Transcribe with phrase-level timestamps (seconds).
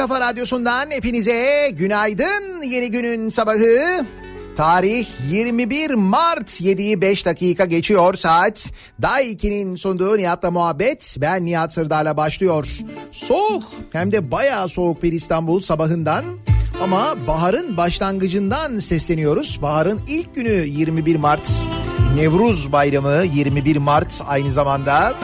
[0.00, 2.62] kafa radyosundan hepinize günaydın.
[2.62, 4.06] Yeni günün sabahı.
[4.56, 8.72] Tarih 21 Mart 7'yi 5 dakika geçiyor saat.
[9.02, 11.16] Day 2'nin sunduğu Nihat'la muhabbet.
[11.20, 12.68] Ben Nihat Sırdar'la başlıyor.
[13.10, 16.24] Soğuk hem de bayağı soğuk bir İstanbul sabahından.
[16.82, 19.58] Ama baharın başlangıcından sesleniyoruz.
[19.62, 21.50] Baharın ilk günü 21 Mart.
[22.16, 25.14] Nevruz Bayramı 21 Mart aynı zamanda.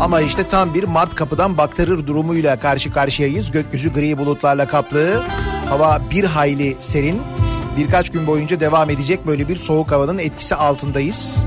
[0.00, 3.50] Ama işte tam bir Mart kapıdan baktırır durumuyla karşı karşıyayız.
[3.50, 5.22] Gökyüzü gri bulutlarla kaplı.
[5.68, 7.22] Hava bir hayli serin.
[7.76, 11.44] Birkaç gün boyunca devam edecek böyle bir soğuk havanın etkisi altındayız.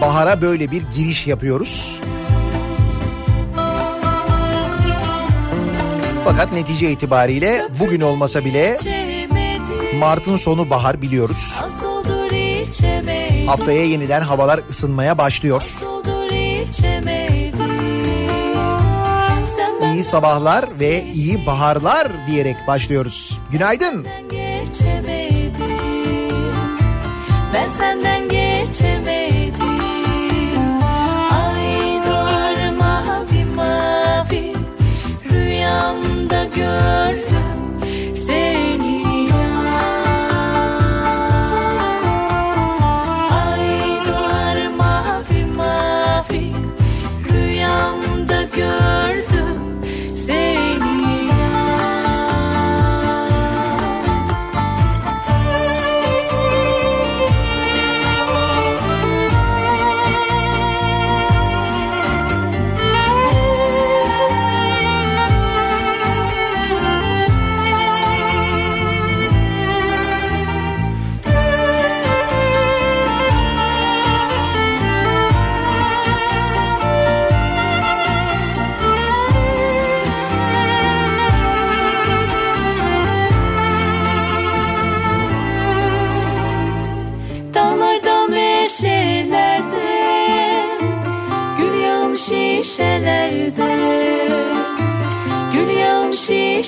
[0.00, 2.00] Bahara böyle bir giriş yapıyoruz.
[6.24, 8.76] Fakat netice itibariyle bugün olmasa bile
[9.98, 11.54] Mart'ın sonu bahar biliyoruz.
[13.46, 15.62] Haftaya yeniden havalar ısınmaya başlıyor.
[20.02, 23.38] İyi sabahlar ve iyi baharlar diyerek başlıyoruz.
[23.52, 24.06] Günaydın.
[27.54, 29.62] Ben senden geçemedim
[31.32, 34.52] Ay doğar mavi mavi
[35.32, 37.80] Rüyamda gördüm
[38.14, 38.61] seni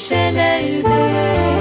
[0.05, 1.54] köşelerde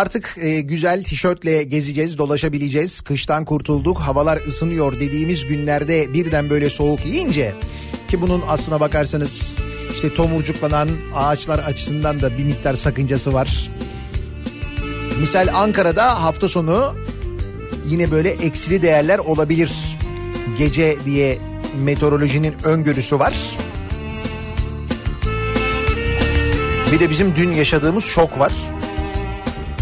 [0.00, 3.00] artık e, güzel tişörtle gezeceğiz, dolaşabileceğiz.
[3.00, 7.54] Kıştan kurtulduk, havalar ısınıyor dediğimiz günlerde birden böyle soğuk yiyince
[8.08, 9.56] ki bunun aslına bakarsanız
[9.94, 13.70] işte tomurcuklanan ağaçlar açısından da bir miktar sakıncası var.
[15.20, 16.94] Misal Ankara'da hafta sonu
[17.86, 19.70] yine böyle eksili değerler olabilir.
[20.58, 21.38] Gece diye
[21.84, 23.34] meteorolojinin öngörüsü var.
[26.92, 28.52] Bir de bizim dün yaşadığımız şok var.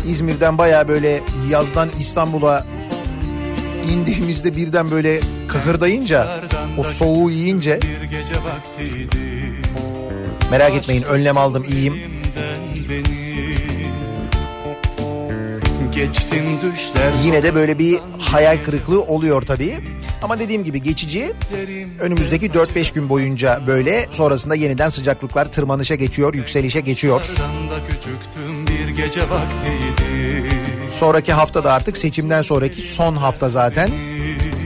[0.09, 2.67] İzmir'den baya böyle yazdan İstanbul'a
[3.93, 6.27] indiğimizde birden böyle kıkırdayınca
[6.79, 7.81] o soğuğu yiyince
[10.51, 11.95] merak etmeyin önlem aldım iyiyim.
[17.25, 19.77] Yine de böyle bir hayal kırıklığı oluyor tabii.
[20.23, 21.33] Ama dediğim gibi geçici
[22.01, 27.23] önümüzdeki 4-5 gün boyunca böyle sonrasında yeniden sıcaklıklar tırmanışa geçiyor, yükselişe geçiyor.
[30.99, 33.91] Sonraki hafta da artık seçimden sonraki son hafta zaten.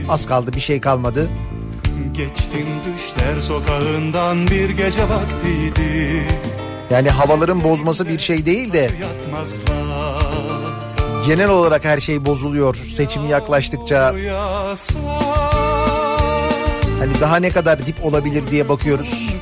[0.09, 1.29] Az kaldı bir şey kalmadı.
[2.13, 6.23] Geçtim düşler sokağından bir gece vaktiydi.
[6.89, 8.91] Yani havaların bozması bir şey değil de
[11.27, 14.13] genel olarak her şey bozuluyor seçim yaklaştıkça.
[17.03, 19.35] Hani daha ne kadar dip olabilir diye bakıyoruz.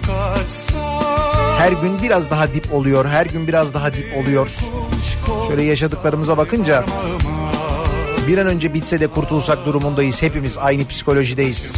[1.57, 4.49] Her gün biraz daha dip oluyor, her gün biraz daha dip oluyor.
[5.47, 6.83] Şöyle yaşadıklarımıza bakınca
[8.27, 10.21] bir an önce bitse de kurtulsak durumundayız.
[10.21, 11.75] Hepimiz aynı psikolojideyiz.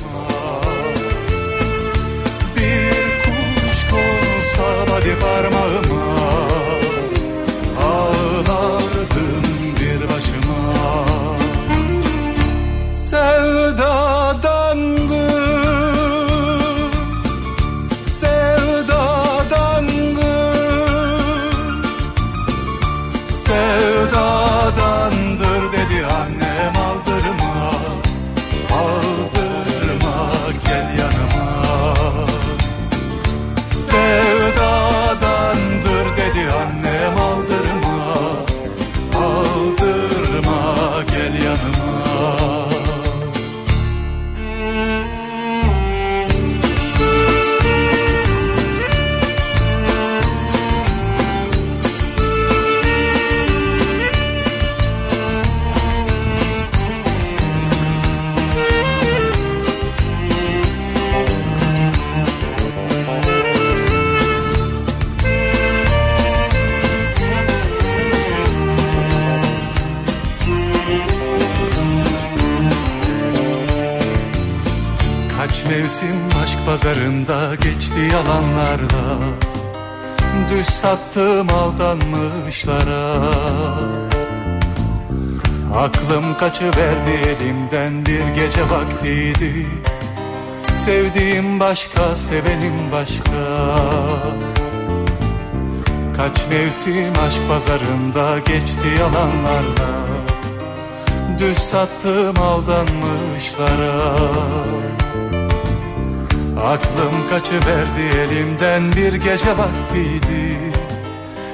[76.66, 79.20] Pazarında geçti yalanlarla
[80.50, 83.06] Düz sattım aldanmışlara.
[85.76, 89.68] Aklım kaçıverdi elimden bir gece vaktiydi.
[90.76, 93.44] Sevdiğim başka, sevenim başka.
[96.18, 100.08] Kaç mevsim aşk pazarında geçti yalanlarla
[101.40, 103.94] Düz sattım aldanmışlara
[106.66, 110.58] Aklım kaçıverdi elimden bir gece vaktiydi.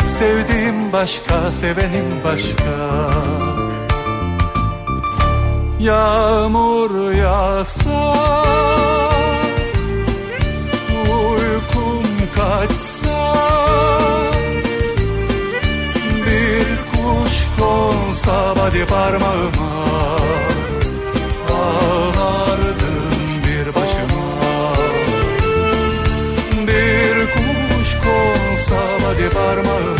[0.04, 3.10] Sevdiğim başka, sevenim başka.
[5.80, 8.16] Yağmur yağsa
[11.02, 12.04] Uykum
[12.36, 13.36] kaçsa
[16.26, 19.70] Bir kuş konsa hadi parmağıma
[29.20, 29.99] hadi parmağıma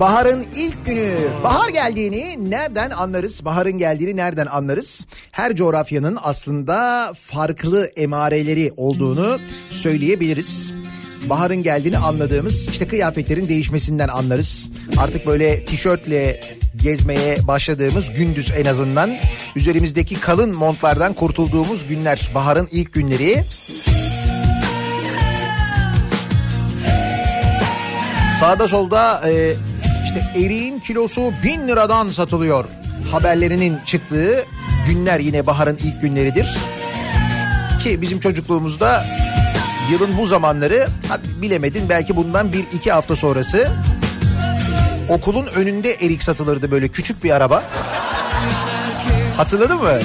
[0.00, 1.14] Baharın ilk günü.
[1.44, 3.44] Bahar geldiğini nereden anlarız?
[3.44, 5.06] Baharın geldiğini nereden anlarız?
[5.30, 9.38] Her coğrafyanın aslında farklı emareleri olduğunu
[9.70, 10.72] söyleyebiliriz.
[11.30, 14.68] Baharın geldiğini anladığımız işte kıyafetlerin değişmesinden anlarız.
[14.98, 16.40] Artık böyle tişörtle
[16.76, 19.10] gezmeye başladığımız gündüz en azından
[19.56, 23.44] üzerimizdeki kalın montlardan kurtulduğumuz günler baharın ilk günleri.
[28.40, 29.54] Sağda solda e,
[30.10, 32.64] işte eriğin kilosu bin liradan satılıyor.
[33.12, 34.44] Haberlerinin çıktığı
[34.86, 36.56] günler yine baharın ilk günleridir.
[37.82, 39.06] Ki bizim çocukluğumuzda
[39.92, 40.88] yılın bu zamanları
[41.42, 43.68] bilemedin belki bundan bir iki hafta sonrası
[45.08, 47.62] okulun önünde erik satılırdı böyle küçük bir araba.
[49.36, 49.98] Hatırladın mı?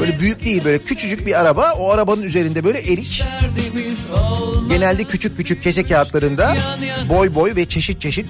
[0.00, 1.72] Böyle büyük değil böyle küçücük bir araba.
[1.72, 3.24] O arabanın üzerinde böyle erik.
[4.72, 6.56] Genelde küçük küçük kese kağıtlarında
[7.08, 8.28] boy boy ve çeşit çeşit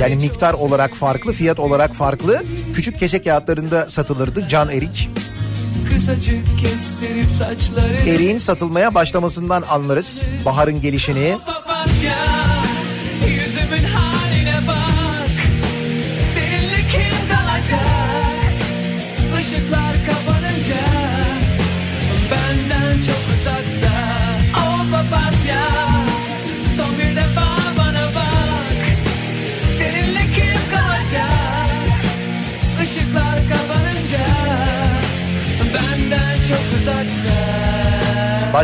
[0.00, 2.42] yani miktar olarak farklı fiyat olarak farklı
[2.74, 5.10] küçük kese kağıtlarında satılırdı can erik.
[8.06, 11.38] Eriğin satılmaya başlamasından anlarız baharın gelişini.
[13.26, 13.84] Yüzümün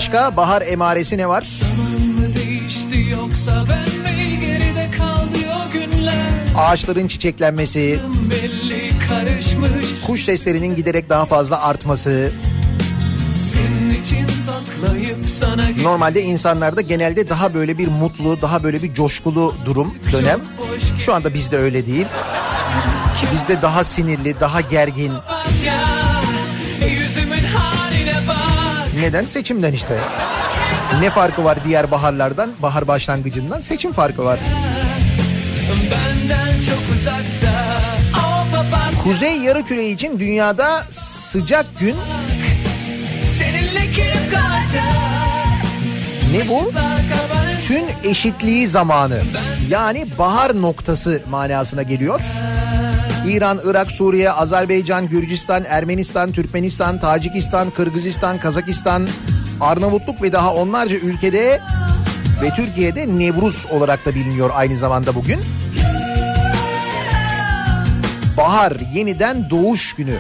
[0.03, 1.49] Başka bahar emaresi ne var?
[1.61, 6.31] Zaman mı değişti yoksa ben mi geride kaldı o günler?
[6.57, 10.01] Ağaçların çiçeklenmesi, belli karışmış.
[10.07, 12.33] kuş seslerinin giderek daha fazla artması.
[15.83, 20.41] Normalde insanlarda genelde daha böyle bir mutlu, daha böyle bir coşkulu durum dönem.
[20.99, 22.07] Şu anda bizde öyle değil.
[23.35, 25.13] Bizde daha sinirli, daha gergin.
[29.03, 29.25] Neden?
[29.25, 29.99] Seçimden işte.
[31.01, 33.61] Ne farkı var diğer baharlardan, bahar başlangıcından?
[33.61, 34.39] Seçim farkı var.
[39.05, 41.97] Kuzey yarı için dünyada sıcak gün
[46.33, 46.73] ne bu?
[47.67, 49.23] Tün eşitliği zamanı.
[49.69, 52.21] Yani bahar noktası manasına geliyor.
[53.29, 59.09] İran, Irak, Suriye, Azerbaycan, Gürcistan, Ermenistan, Türkmenistan, Tacikistan, Kırgızistan, Kazakistan,
[59.61, 61.61] Arnavutluk ve daha onlarca ülkede
[62.43, 65.41] ve Türkiye'de Nevruz olarak da biliniyor aynı zamanda bugün.
[68.37, 70.19] Bahar yeniden doğuş günü.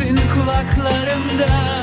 [0.00, 1.79] Sesin kulaklarımda.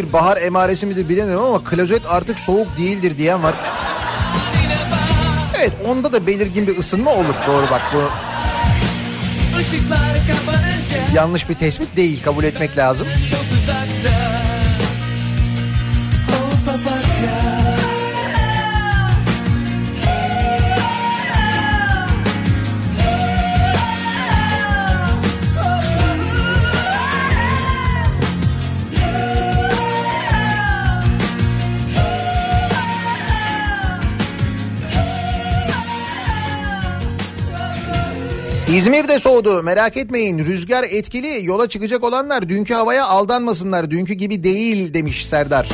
[0.00, 3.54] Bir bahar emaresi midir bilemiyorum ama klozet artık soğuk değildir diyen var.
[5.58, 8.02] Evet onda da belirgin bir ısınma olur doğru bak bu.
[11.14, 13.06] Yanlış bir tespit değil kabul etmek lazım.
[13.30, 13.79] Çok uzakta.
[38.74, 44.94] İzmir'de soğudu merak etmeyin rüzgar etkili yola çıkacak olanlar dünkü havaya aldanmasınlar dünkü gibi değil
[44.94, 45.68] demiş Serdar.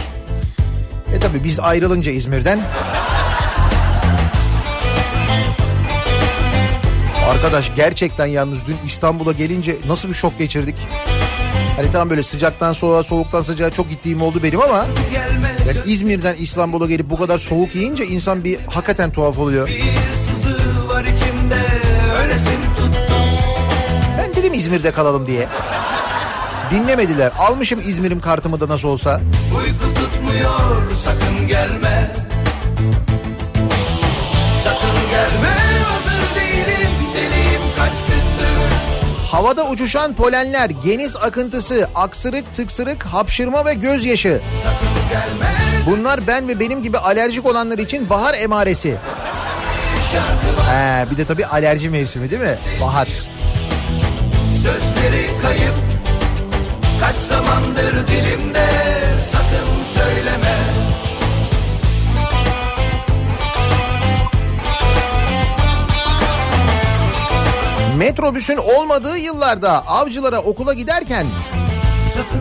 [1.17, 2.61] E tabi biz ayrılınca İzmir'den.
[7.31, 10.77] Arkadaş gerçekten yalnız dün İstanbul'a gelince nasıl bir şok geçirdik.
[11.77, 14.87] Hani tam böyle sıcaktan soğuğa soğuktan sıcağa çok gittiğim oldu benim ama
[15.67, 19.69] yani İzmir'den İstanbul'a gelip bu kadar soğuk yiyince insan bir hakikaten tuhaf oluyor.
[19.69, 20.16] Bir
[24.57, 25.49] İzmir'de kalalım diye.
[26.71, 27.33] Dinlemediler.
[27.39, 29.21] Almışım İzmir'im kartımı da nasıl olsa.
[29.59, 32.11] Uyku tutmuyor sakın gelme.
[34.65, 35.49] Sakın gelme
[35.85, 38.73] hazır değilim deliyim kaç gündür.
[39.31, 44.41] Havada uçuşan polenler, geniz akıntısı, aksırık, tıksırık, hapşırma ve gözyaşı.
[45.87, 48.97] Bunlar ben ve benim gibi alerjik olanlar için bahar emaresi.
[50.71, 52.57] He, bir de tabii alerji mevsimi değil mi?
[52.81, 53.09] Bahar.
[54.67, 55.75] Sözleri kayıp
[57.01, 58.67] Kaç zamandır dilimde
[59.31, 60.57] Sakın söyleme
[67.97, 71.27] Metrobüsün olmadığı yıllarda avcılara okula giderken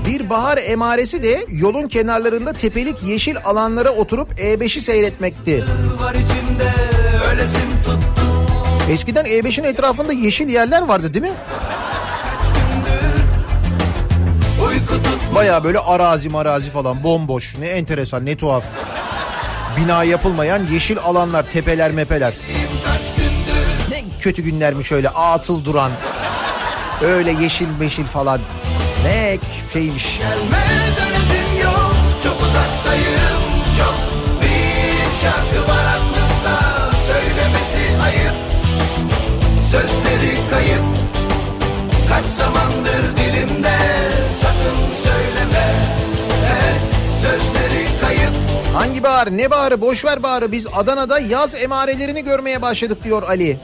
[0.08, 5.64] bir bahar emaresi de yolun kenarlarında tepelik yeşil alanlara oturup E5'i seyretmekti.
[8.90, 11.32] Eskiden E5'in etrafında yeşil yerler vardı değil mi?
[15.36, 17.58] Baya böyle arazi marazi falan bomboş.
[17.58, 18.64] Ne enteresan ne tuhaf.
[19.78, 22.34] Bina yapılmayan yeşil alanlar, tepeler mepeler.
[23.90, 25.92] Ne kötü günlermiş öyle atıl duran.
[27.02, 28.40] Öyle yeşil meşil falan.
[29.04, 29.38] Ne
[29.74, 30.18] şeymiş.
[30.18, 31.15] Gelme
[49.06, 53.60] Bahar ne baharı boş ver baharı biz Adana'da yaz emarelerini görmeye başladık diyor Ali.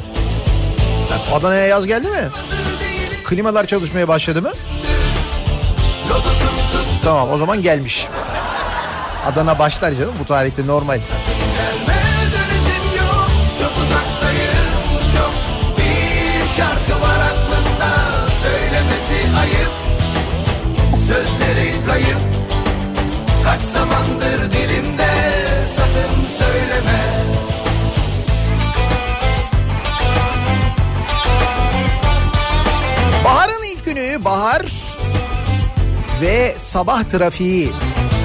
[1.33, 2.29] Adana'ya yaz geldi mi?
[3.25, 4.51] Klimalar çalışmaya başladı mı?
[7.03, 8.07] Tamam o zaman gelmiş.
[9.31, 10.95] Adana başlar canım bu tarihte normal.
[10.97, 11.30] gelme
[36.21, 37.71] ve sabah trafiği.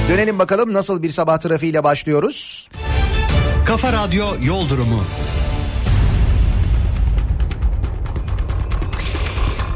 [0.08, 2.68] Dönelim bakalım nasıl bir sabah trafiğiyle başlıyoruz.
[3.66, 5.00] Kafa Radyo Yol Durumu.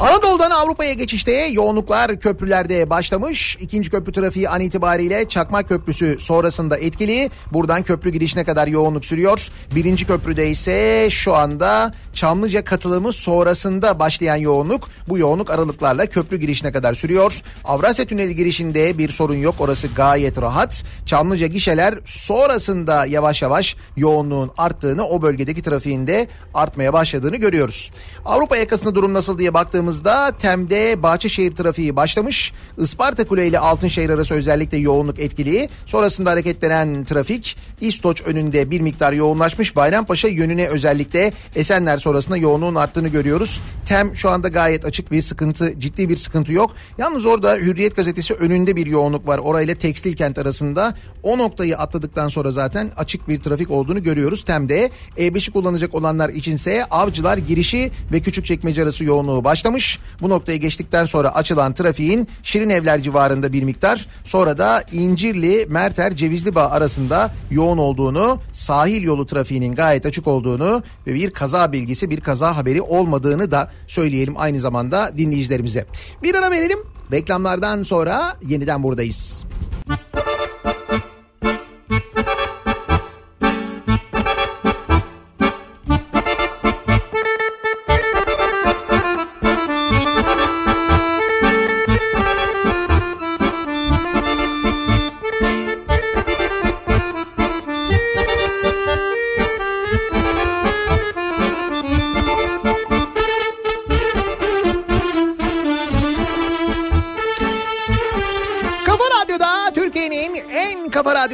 [0.00, 3.56] Anadolu'dan Avrupa'ya geçişte yoğunluklar köprülerde başlamış.
[3.60, 7.30] İkinci köprü trafiği an itibariyle Çakmak Köprüsü sonrasında etkili.
[7.52, 9.48] Buradan köprü girişine kadar yoğunluk sürüyor.
[9.74, 14.88] Birinci köprüde ise şu anda Çamlıca katılımı sonrasında başlayan yoğunluk.
[15.08, 17.42] Bu yoğunluk aralıklarla köprü girişine kadar sürüyor.
[17.64, 19.54] Avrasya Tüneli girişinde bir sorun yok.
[19.58, 20.84] Orası gayet rahat.
[21.06, 27.90] Çamlıca gişeler sonrasında yavaş yavaş yoğunluğun arttığını, o bölgedeki trafiğinde artmaya başladığını görüyoruz.
[28.24, 29.54] Avrupa yakasında durum nasıl diye
[29.90, 32.53] baktığımızda Tem'de Bahçeşehir trafiği başlamış.
[32.79, 35.68] Isparta Kule ile Altınşehir arası özellikle yoğunluk etkili.
[35.87, 39.76] Sonrasında hareketlenen trafik İstoç önünde bir miktar yoğunlaşmış.
[39.76, 43.61] Bayrampaşa yönüne özellikle Esenler sonrasında yoğunluğun arttığını görüyoruz.
[43.87, 46.74] Tem şu anda gayet açık bir sıkıntı, ciddi bir sıkıntı yok.
[46.98, 49.38] Yalnız orada Hürriyet gazetesi önünde bir yoğunluk var.
[49.38, 54.44] Orayla Tekstil Kent arasında o noktayı atladıktan sonra zaten açık bir trafik olduğunu görüyoruz.
[54.44, 59.98] Tem'de E5'i kullanacak olanlar içinse Avcılar girişi ve Küçükçekmece arası yoğunluğu başlamış.
[60.20, 66.16] Bu noktayı geçtikten sonra açılan trafiğin Şirin Evler civarında bir miktar sonra da İncirli, Merter,
[66.16, 72.20] Cevizlibağ arasında yoğun olduğunu, sahil yolu trafiğinin gayet açık olduğunu ve bir kaza bilgisi, bir
[72.20, 75.87] kaza haberi olmadığını da söyleyelim aynı zamanda dinleyicilerimize.
[76.22, 76.78] Bir ara verelim.
[77.12, 79.44] Reklamlardan sonra yeniden buradayız.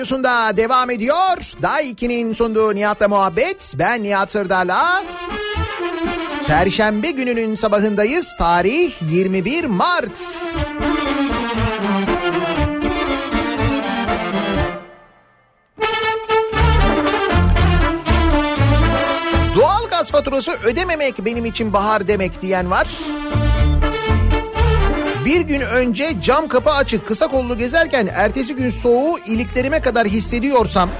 [0.06, 1.36] Radyosunda devam ediyor.
[1.62, 3.74] Day 2'nin sunduğu Nihat'la muhabbet.
[3.78, 5.04] Ben Nihat Sırdar'la.
[6.46, 8.36] Perşembe gününün sabahındayız.
[8.38, 10.18] Tarih 21 Mart.
[19.56, 22.88] Doğal gaz faturası ödememek benim için bahar demek diyen var.
[25.26, 30.90] Bir gün önce cam kapı açık kısa kollu gezerken ertesi gün soğuğu iliklerime kadar hissediyorsam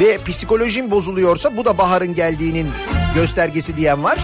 [0.00, 2.70] ve psikolojim bozuluyorsa bu da baharın geldiğinin
[3.14, 4.18] göstergesi diyen var.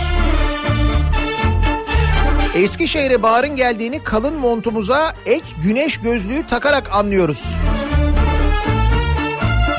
[2.55, 7.57] Eskişehir'e baharın geldiğini kalın montumuza ek güneş gözlüğü takarak anlıyoruz.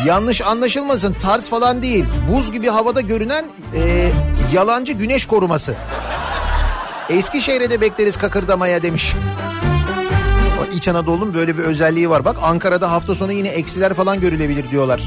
[0.06, 2.06] Yanlış anlaşılmasın tarz falan değil.
[2.32, 4.12] Buz gibi havada görünen e,
[4.54, 5.76] yalancı güneş koruması.
[7.12, 9.14] Eskişehir'e de bekleriz kakırdamaya demiş.
[10.74, 12.26] İç Anadolu'nun böyle bir özelliği var.
[12.26, 15.02] Bak Ankara'da hafta sonu yine eksiler falan görülebilir diyorlar.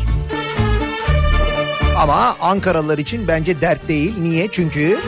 [1.98, 4.14] Ama Ankaralılar için bence dert değil.
[4.18, 4.48] Niye?
[4.52, 4.98] Çünkü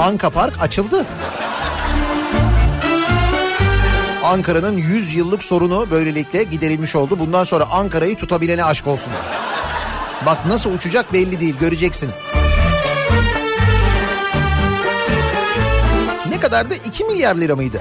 [0.00, 1.06] Anka Park açıldı.
[4.24, 7.18] Ankara'nın 100 yıllık sorunu böylelikle giderilmiş oldu.
[7.18, 9.12] Bundan sonra Ankara'yı tutabilene aşk olsun.
[10.26, 12.10] Bak nasıl uçacak belli değil göreceksin.
[16.40, 16.74] Kadardı?
[16.84, 17.80] 2 milyar lira mıydı?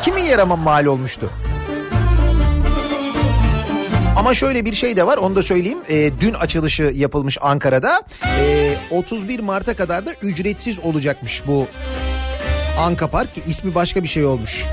[0.00, 1.30] 2 milyara mı mal olmuştu?
[4.16, 5.78] Ama şöyle bir şey de var onu da söyleyeyim.
[5.88, 8.02] Ee, dün açılışı yapılmış Ankara'da.
[8.40, 11.66] Ee, 31 Mart'a kadar da ücretsiz olacakmış bu
[12.78, 13.28] Anka Park.
[13.46, 14.64] ismi başka bir şey olmuş.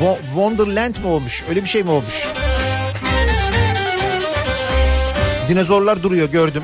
[0.00, 1.44] Wo- Wonderland mi olmuş?
[1.48, 2.26] Öyle bir şey mi olmuş?
[5.48, 6.62] Dinozorlar duruyor gördüm.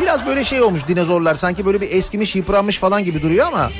[0.00, 3.70] Biraz böyle şey olmuş dinozorlar sanki böyle bir eskimiş yıpranmış falan gibi duruyor ama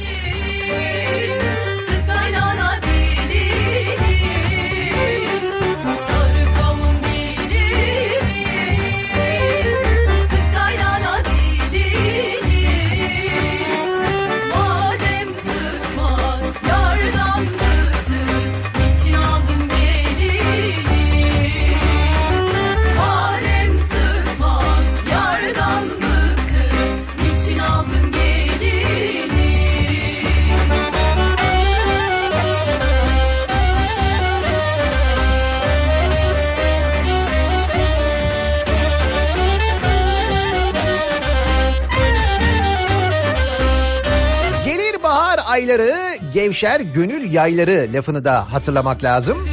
[45.67, 49.49] bahar ayları gevşer gönül yayları lafını da hatırlamak lazım.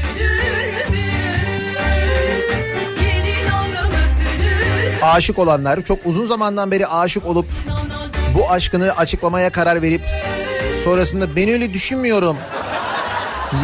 [5.01, 7.45] Aşık olanlar çok uzun zamandan beri aşık olup
[8.35, 10.01] bu aşkını açıklamaya karar verip
[10.83, 12.37] sonrasında ben öyle düşünmüyorum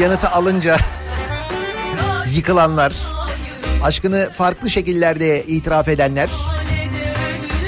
[0.02, 0.78] yanıtı alınca
[2.36, 2.94] yıkılanlar,
[3.84, 6.30] aşkını farklı şekillerde itiraf edenler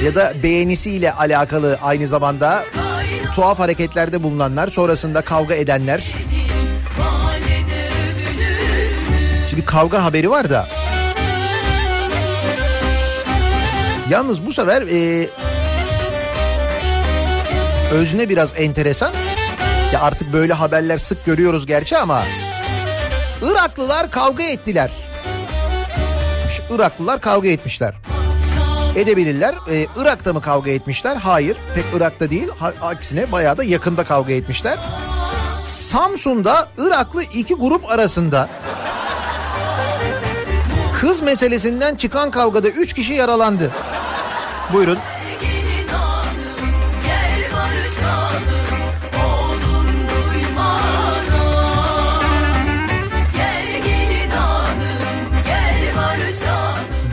[0.05, 2.63] ya da beğenisiyle alakalı aynı zamanda
[3.35, 6.03] tuhaf hareketlerde bulunanlar, sonrasında kavga edenler.
[9.49, 10.67] Şimdi kavga haberi var da.
[14.09, 15.29] Yalnız bu sefer e,
[17.91, 19.13] özne biraz enteresan.
[19.93, 22.23] Ya artık böyle haberler sık görüyoruz gerçi ama
[23.41, 24.91] Iraklılar kavga ettiler.
[26.69, 27.93] Iraklılar kavga etmişler.
[28.95, 29.55] Edebilirler.
[29.69, 31.15] Ee, Irak'ta mı kavga etmişler?
[31.15, 31.57] Hayır.
[31.75, 32.47] Pek Irak'ta değil.
[32.59, 34.79] Ha- aksine bayağı da yakında kavga etmişler.
[35.63, 38.49] Samsun'da Iraklı iki grup arasında
[40.99, 43.71] kız meselesinden çıkan kavgada üç kişi yaralandı.
[44.73, 44.97] Buyurun.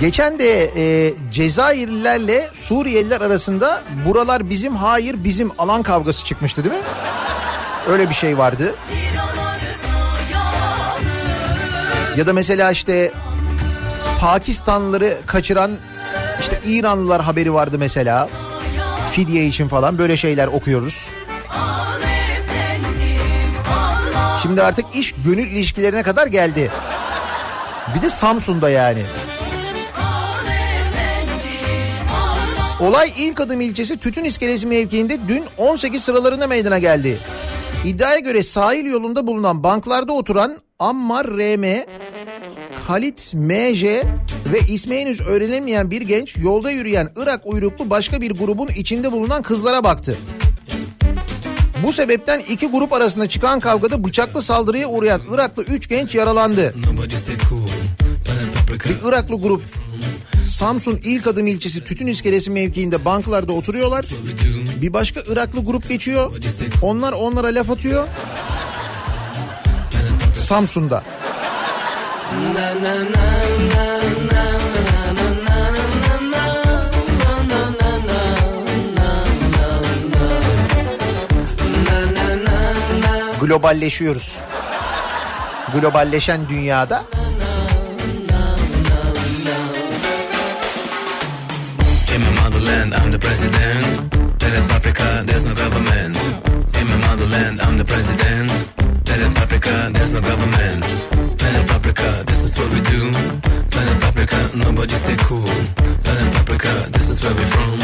[0.00, 6.80] Geçen de e, Cezayirlilerle Suriyeliler arasında buralar bizim hayır bizim alan kavgası çıkmıştı değil mi?
[7.88, 8.74] Öyle bir şey vardı.
[12.16, 13.12] Ya da mesela işte
[14.20, 15.70] Pakistanlıları kaçıran
[16.40, 18.28] işte İranlılar haberi vardı mesela.
[19.12, 21.10] Fidye için falan böyle şeyler okuyoruz.
[24.42, 26.70] Şimdi artık iş gönül ilişkilerine kadar geldi.
[27.94, 29.02] Bir de Samsun'da yani.
[32.80, 37.18] Olay ilk adım ilçesi Tütün İskelesi mevkiinde dün 18 sıralarında meydana geldi.
[37.84, 41.84] İddiaya göre sahil yolunda bulunan banklarda oturan Ammar RM,
[42.86, 43.84] Halit MJ
[44.52, 49.42] ve ismi henüz öğrenemeyen bir genç yolda yürüyen Irak uyruklu başka bir grubun içinde bulunan
[49.42, 50.16] kızlara baktı.
[51.86, 56.74] Bu sebepten iki grup arasında çıkan kavgada bıçaklı saldırıya uğrayan Iraklı üç genç yaralandı.
[58.72, 59.62] Bir Iraklı grup
[60.48, 64.04] Samsun İlk Adım ilçesi Tütün İskelesi mevkiinde banklarda oturuyorlar.
[64.82, 66.32] Bir başka Iraklı grup geçiyor.
[66.82, 68.08] Onlar onlara laf atıyor.
[70.38, 71.02] Samsun'da.
[83.40, 84.38] Globalleşiyoruz.
[85.74, 87.04] Globalleşen dünyada
[93.08, 94.38] I'm the president.
[94.38, 96.14] Planet Paprika, there's no government.
[96.78, 98.50] In my motherland, I'm the president.
[99.06, 100.82] Planet Paprika, there's no government.
[101.40, 103.00] Planet Paprika, this is what we do.
[103.72, 105.48] Planet Paprika, nobody stay cool.
[106.04, 107.78] Planet Paprika, this is where we from.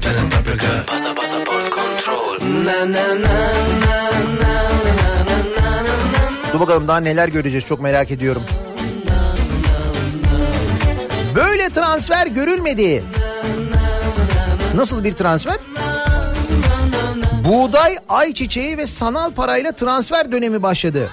[0.00, 2.38] Planet Paprika, pasa passport control.
[2.64, 3.38] Na na na
[3.90, 4.00] na
[4.40, 4.52] na.
[6.52, 8.42] Dur bakalım daha neler göreceğiz çok merak ediyorum.
[11.34, 13.02] Böyle transfer görülmedi.
[14.74, 15.58] Nasıl bir transfer?
[17.48, 21.10] Buğday, ayçiçeği ve sanal parayla transfer dönemi başladı.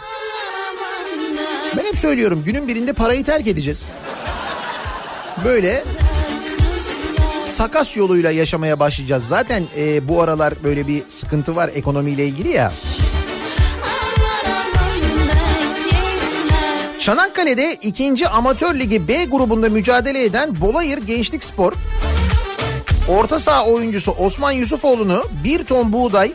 [1.78, 3.90] Ben hep söylüyorum günün birinde parayı terk edeceğiz.
[5.46, 5.84] Böyle
[7.58, 9.28] takas yoluyla yaşamaya başlayacağız.
[9.28, 12.72] Zaten e, bu aralar böyle bir sıkıntı var ekonomiyle ilgili ya.
[17.00, 18.28] Çanakkale'de 2.
[18.28, 21.74] Amatör Ligi B grubunda mücadele eden Bolayır Gençlik Spor
[23.08, 26.32] orta saha oyuncusu Osman Yusufoğlu'nu 1 ton buğday,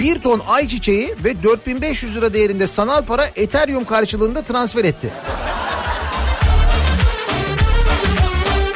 [0.00, 5.08] 1 ton ayçiçeği ve 4500 lira değerinde sanal para Ethereum karşılığında transfer etti.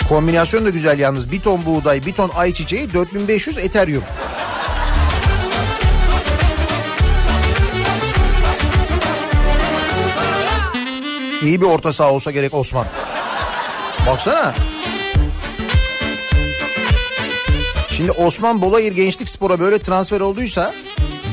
[0.08, 1.32] Kombinasyon da güzel yalnız.
[1.32, 4.04] 1 ton buğday, 1 ton ayçiçeği, 4500 Ethereum.
[11.42, 12.86] İyi bir orta saha olsa gerek Osman.
[14.06, 14.54] Baksana.
[17.98, 20.74] Şimdi Osman Bolayır Gençlik Spor'a böyle transfer olduysa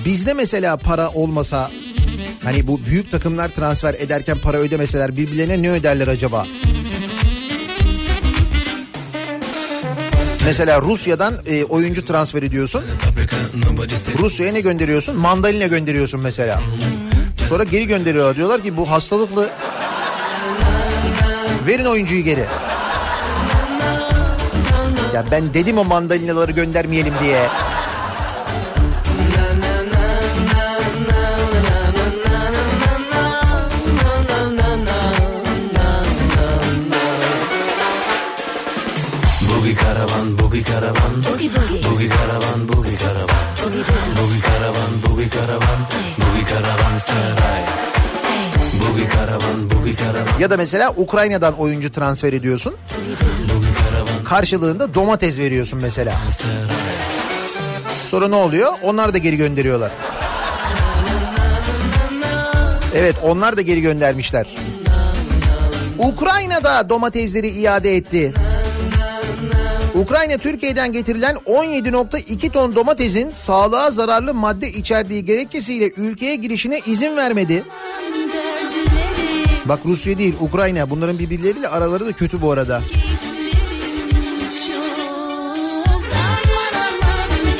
[0.06, 1.72] bizde mesela para olmasa
[2.44, 6.46] hani bu büyük takımlar transfer ederken para ödemeseler birbirlerine ne öderler acaba?
[10.46, 12.84] Mesela Rusya'dan e, oyuncu transfer ediyorsun.
[14.20, 15.16] Rusya'ya ne gönderiyorsun?
[15.16, 16.62] Mandalina gönderiyorsun mesela.
[17.50, 18.36] Sonra geri gönderiyorlar.
[18.36, 19.50] Diyorlar ki bu hastalıklı.
[21.68, 22.46] Verin oyuncuyu geri.
[25.16, 27.48] Ya ben dedim o mandalinaları göndermeyelim diye.
[39.50, 41.82] Boogie caravan, boogie caravan, Boogie boogie.
[41.86, 44.16] boogie caravan, boogie caravan, Boogie boogie.
[46.22, 47.64] boogie caravan saray.
[48.82, 52.74] Boogie caravan, boogie caravan, Ya da mesela Ukrayna'dan oyuncu transfer ediyorsun.
[54.26, 56.16] Karşılığında domates veriyorsun mesela.
[58.10, 58.74] Sonra ne oluyor?
[58.82, 59.92] Onlar da geri gönderiyorlar.
[62.96, 64.48] Evet onlar da geri göndermişler.
[65.98, 68.34] Ukrayna'da domatesleri iade etti.
[69.96, 77.64] Ukrayna Türkiye'den getirilen 17.2 ton domatesin sağlığa zararlı madde içerdiği gerekçesiyle ülkeye girişine izin vermedi.
[79.66, 82.82] Bak Rusya değil Ukrayna bunların birbirleriyle araları da kötü bu arada.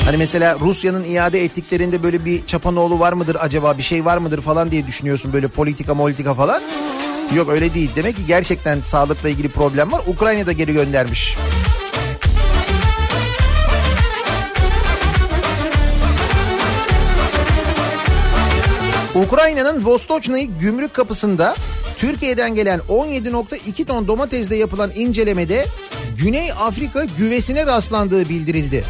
[0.06, 4.40] Hani mesela Rusya'nın iade ettiklerinde böyle bir çapanoğlu var mıdır acaba bir şey var mıdır
[4.40, 6.62] falan diye düşünüyorsun böyle politika politika falan.
[7.34, 7.90] Yok öyle değil.
[7.96, 10.02] Demek ki gerçekten sağlıkla ilgili problem var.
[10.06, 11.36] Ukrayna'da geri göndermiş.
[19.14, 21.54] Ukrayna'nın Vostochny gümrük kapısında
[21.98, 25.66] Türkiye'den gelen 17.2 ton domatesle yapılan incelemede
[26.18, 28.84] Güney Afrika güvesine rastlandığı bildirildi.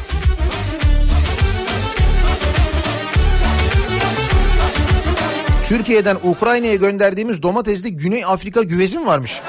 [5.69, 9.41] Türkiye'den Ukrayna'ya gönderdiğimiz domatesli Güney Afrika güvesi mi varmış?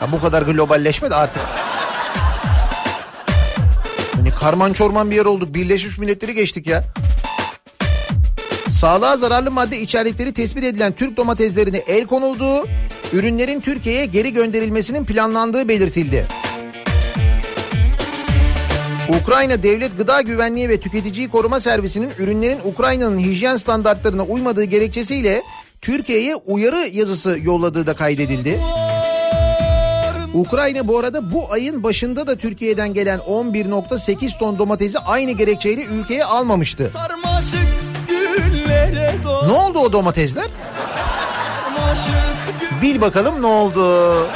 [0.00, 1.42] Ya bu kadar globalleşme de artık.
[4.16, 5.54] Hani karman çorman bir yer olduk.
[5.54, 6.84] Birleşmiş Milletleri geçtik ya.
[8.70, 12.66] Sağlığa zararlı madde içerikleri tespit edilen Türk domateslerine el konulduğu,
[13.12, 16.26] ürünlerin Türkiye'ye geri gönderilmesinin planlandığı belirtildi.
[19.18, 25.42] Ukrayna Devlet Gıda Güvenliği ve Tüketiciyi Koruma Servisi'nin ürünlerin Ukrayna'nın hijyen standartlarına uymadığı gerekçesiyle
[25.80, 28.60] Türkiye'ye uyarı yazısı yolladığı da kaydedildi.
[30.34, 36.24] Ukrayna bu arada bu ayın başında da Türkiye'den gelen 11.8 ton domatesi aynı gerekçeyle ülkeye
[36.24, 36.92] almamıştı.
[39.46, 40.46] Ne oldu o domatesler?
[42.82, 44.26] Bil bakalım ne oldu?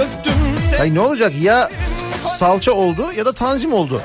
[0.00, 0.34] Öptüm
[0.78, 1.32] Hayır ne olacak?
[1.40, 1.70] Ya
[2.38, 4.02] salça oldu ya da tanzim oldu.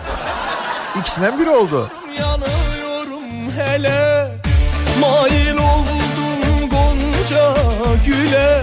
[0.99, 1.91] İkisinden biri oldu.
[2.19, 4.27] yanıyorum hele.
[4.99, 7.54] Mail oldum gonca
[8.06, 8.62] güle.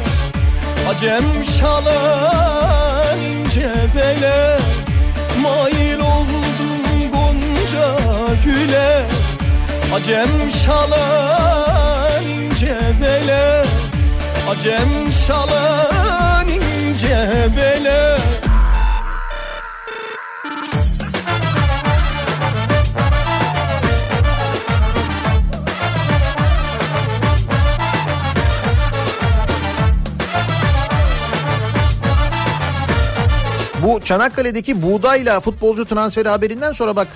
[0.88, 4.58] Acem şalan ince bele.
[5.42, 7.96] Mail oldum gonca
[8.44, 9.02] güle.
[9.94, 13.64] Acem şalan ince bele.
[14.50, 15.87] Acem şalan
[16.98, 18.16] ince bele
[33.82, 37.08] Bu Çanakkale'deki buğdayla futbolcu transferi haberinden sonra bak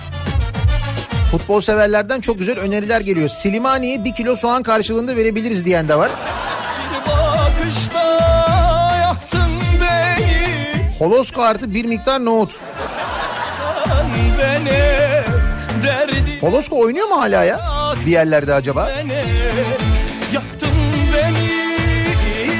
[1.31, 3.29] futbol severlerden çok güzel öneriler geliyor.
[3.29, 6.11] Silimani'ye bir kilo soğan karşılığında verebiliriz diyen de var.
[6.91, 8.02] Bir bakışta
[11.03, 12.59] Holosko artı bir miktar nohut.
[16.41, 17.59] Holosko oynuyor mu hala ya?
[18.05, 18.89] Bir yerlerde acaba?
[20.33, 20.69] Yaktın
[21.13, 21.49] beni,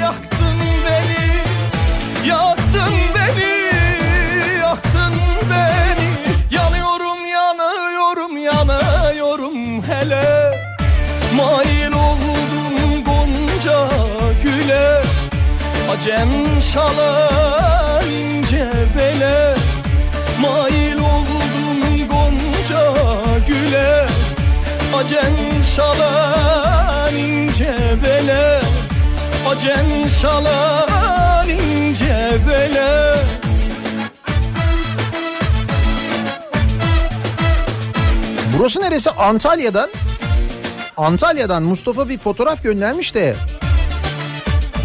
[0.02, 1.28] yaktın beni,
[2.28, 3.52] yaktın beni,
[4.60, 5.14] yaktın
[5.50, 6.08] beni.
[6.50, 10.24] Yanıyorum, yanıyorum, yanıyorum hele.
[11.36, 13.88] Mail oldum gonca
[14.42, 15.02] güle,
[15.92, 16.30] acem
[16.72, 17.43] şalar.
[20.44, 22.94] Mail oldum gonca
[23.48, 24.06] güle
[24.96, 28.60] Acem şalan ince bele
[29.48, 33.14] Acem şalan ince bele
[38.58, 39.10] Burası neresi?
[39.10, 39.90] Antalya'dan.
[40.96, 43.34] Antalya'dan Mustafa bir fotoğraf göndermiş de.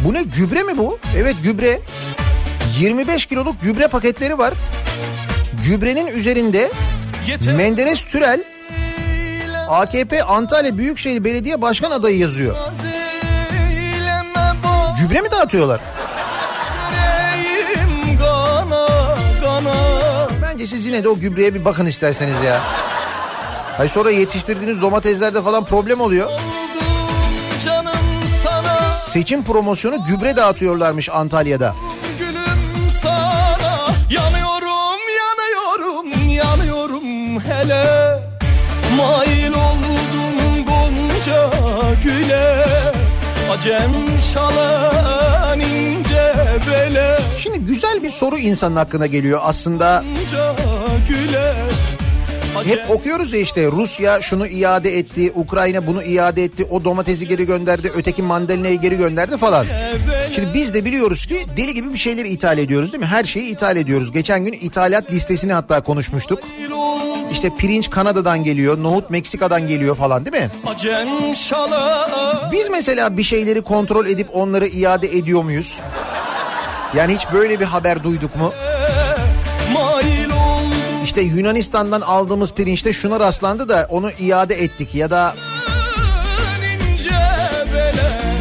[0.05, 0.99] Bu ne gübre mi bu?
[1.17, 1.79] Evet gübre.
[2.79, 4.53] 25 kiloluk gübre paketleri var.
[5.53, 6.71] Gübrenin üzerinde
[7.27, 8.43] Yeter Menderes Türel
[9.69, 12.55] AKP Antalya Büyükşehir Belediye Başkan adayı yazıyor.
[15.01, 15.79] Gübre mi dağıtıyorlar?
[20.41, 22.61] Bence siz yine de o gübreye bir bakın isterseniz ya.
[23.77, 26.29] Hay sonra yetiştirdiğiniz domateslerde falan problem oluyor.
[29.13, 31.75] Seçim promosyonu gübre dağıtıyorlarmış Antalya'da.
[37.59, 38.19] Hele
[38.97, 41.49] Mail oldum gonca
[42.03, 42.65] güle
[43.51, 43.91] Acem
[44.33, 46.33] şalan ince
[46.67, 50.03] bele Şimdi güzel bir soru insanın hakkına geliyor aslında.
[51.09, 51.53] Güle
[52.65, 57.45] Hep okuyoruz ya işte Rusya şunu iade etti, Ukrayna bunu iade etti, o domatesi geri
[57.45, 59.65] gönderdi, öteki mandalinayı geri gönderdi falan.
[60.35, 63.07] Şimdi biz de biliyoruz ki deli gibi bir şeyleri ithal ediyoruz değil mi?
[63.07, 64.11] Her şeyi ithal ediyoruz.
[64.11, 66.39] Geçen gün ithalat listesini hatta konuşmuştuk.
[67.31, 70.49] İşte pirinç Kanada'dan geliyor, nohut Meksika'dan geliyor falan değil mi?
[72.51, 75.81] Biz mesela bir şeyleri kontrol edip onları iade ediyor muyuz?
[76.95, 78.53] Yani hiç böyle bir haber duyduk mu?
[81.03, 85.35] İşte Yunanistan'dan aldığımız pirinçte şuna rastlandı da onu iade ettik ya da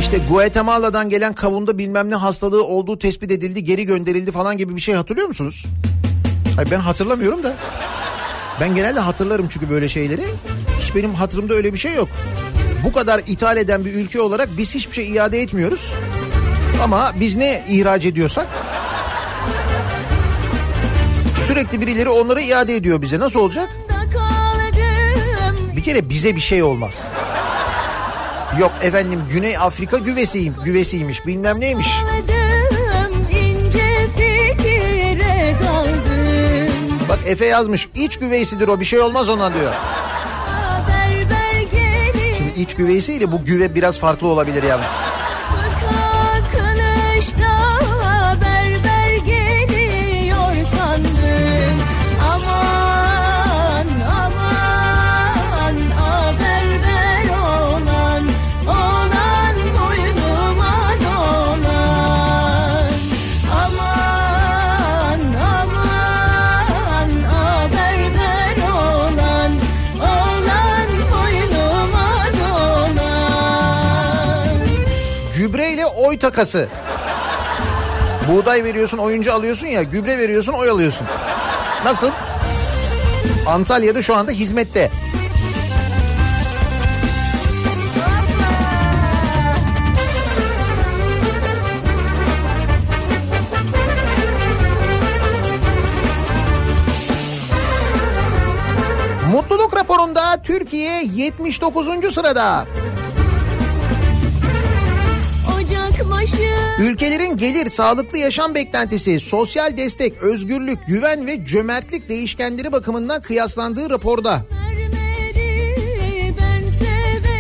[0.00, 4.80] işte Guatemala'dan gelen kavunda bilmem ne hastalığı olduğu tespit edildi, geri gönderildi falan gibi bir
[4.80, 5.64] şey hatırlıyor musunuz?
[6.56, 7.54] Hayır ben hatırlamıyorum da.
[8.60, 10.24] Ben genelde hatırlarım çünkü böyle şeyleri.
[10.80, 12.08] Hiç benim hatırımda öyle bir şey yok.
[12.84, 15.92] Bu kadar ithal eden bir ülke olarak biz hiçbir şey iade etmiyoruz.
[16.82, 18.46] Ama biz ne ihraç ediyorsak
[21.46, 23.18] sürekli birileri onları iade ediyor bize.
[23.18, 23.68] Nasıl olacak?
[25.76, 27.08] Bir kere bize bir şey olmaz.
[28.60, 31.88] Yok efendim Güney Afrika güvesiyim, güvesiymiş bilmem neymiş.
[31.88, 32.47] Kaldım
[37.18, 39.72] Bak Efe yazmış iç güveysidir o bir şey olmaz ona diyor.
[41.70, 45.07] Gelin İç güveysiyle bu güve biraz farklı olabilir yalnız.
[76.08, 76.68] Oy takası.
[78.28, 81.06] Buğday veriyorsun oyuncu alıyorsun ya gübre veriyorsun oy alıyorsun.
[81.84, 82.10] Nasıl?
[83.46, 84.90] Antalya'da şu anda hizmette.
[99.32, 102.14] Mutluluk raporunda Türkiye 79.
[102.14, 102.66] sırada.
[106.80, 114.42] Ülkelerin gelir, sağlıklı yaşam beklentisi, sosyal destek, özgürlük, güven ve cömertlik değişkenleri bakımından kıyaslandığı raporda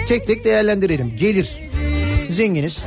[0.08, 1.16] tek tek değerlendirelim.
[1.16, 1.58] Gelir,
[2.30, 2.84] zenginiz.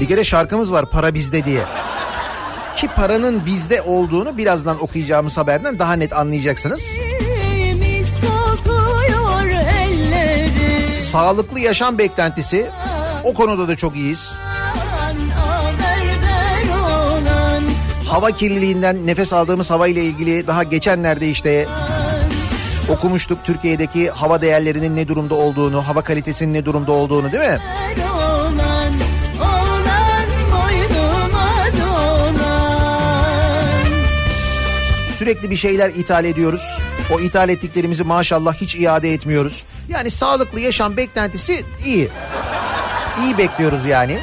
[0.00, 1.62] Bir kere şarkımız var para bizde diye.
[2.76, 6.80] Ki paranın bizde olduğunu birazdan okuyacağımız haberden daha net anlayacaksınız.
[6.80, 7.09] mis
[11.12, 12.70] Sağlıklı yaşam beklentisi
[13.24, 14.38] o konuda da çok iyiyiz.
[18.08, 21.66] Hava kirliliğinden nefes aldığımız hava ile ilgili daha geçenlerde işte
[22.88, 27.58] okumuştuk Türkiye'deki hava değerlerinin ne durumda olduğunu, hava kalitesinin ne durumda olduğunu değil mi?
[35.20, 36.80] Sürekli bir şeyler ithal ediyoruz.
[37.14, 39.64] O ithal ettiklerimizi maşallah hiç iade etmiyoruz.
[39.88, 42.08] Yani sağlıklı yaşam beklentisi iyi.
[43.22, 44.18] İyi bekliyoruz yani.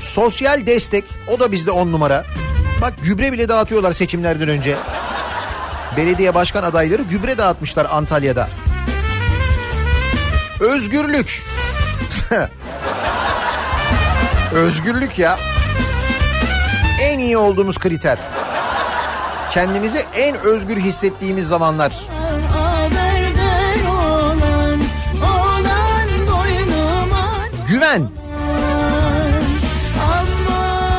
[0.00, 2.24] Sosyal destek o da bizde on numara.
[2.80, 4.76] Bak gübre bile dağıtıyorlar seçimlerden önce.
[5.96, 8.48] Belediye başkan adayları gübre dağıtmışlar Antalya'da.
[10.60, 11.42] Özgürlük.
[14.54, 15.38] Özgürlük ya.
[17.00, 18.18] En iyi olduğumuz kriter.
[19.56, 21.92] Kendimizi en özgür hissettiğimiz zamanlar.
[27.68, 28.08] Güven.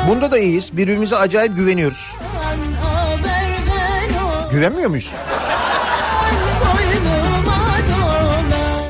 [0.09, 0.77] Bunda da iyiyiz.
[0.77, 2.15] Birbirimize acayip güveniyoruz.
[4.51, 5.11] Güvenmiyor muyuz?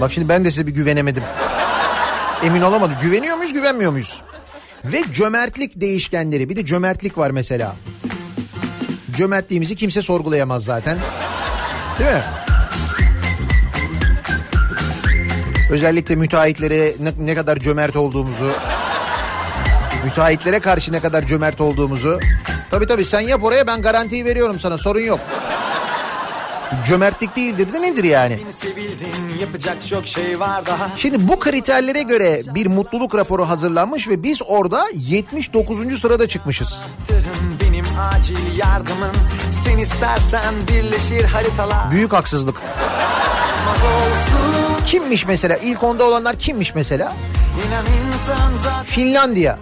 [0.01, 1.24] Bak şimdi ben de size bir güvenemedim.
[2.43, 2.95] Emin olamadım.
[3.01, 4.22] Güveniyor muyuz, güvenmiyor muyuz?
[4.86, 6.49] Ve cömertlik değişkenleri.
[6.49, 7.76] Bir de cömertlik var mesela.
[9.18, 10.97] Cömertliğimizi kimse sorgulayamaz zaten.
[11.99, 12.24] Değil mi?
[15.72, 18.51] Özellikle müteahhitlere ne, ne kadar cömert olduğumuzu,
[20.05, 22.20] müteahhitlere karşı ne kadar cömert olduğumuzu.
[22.72, 25.20] Tabii tabii sen yap oraya ben garantiyi veriyorum sana sorun yok.
[26.86, 28.39] Cömertlik değildir de nedir yani?
[30.05, 35.99] Şey var daha Şimdi bu kriterlere göre bir mutluluk raporu hazırlanmış ve biz orada 79.
[35.99, 36.82] sırada çıkmışız.
[38.00, 39.16] Acil yardımın
[39.64, 42.56] Sen istersen birleşir haritalar Büyük haksızlık.
[44.86, 45.58] Kimmiş mesela?
[45.58, 47.14] İlk onda olanlar kimmiş mesela?
[48.86, 49.60] Finlandiya.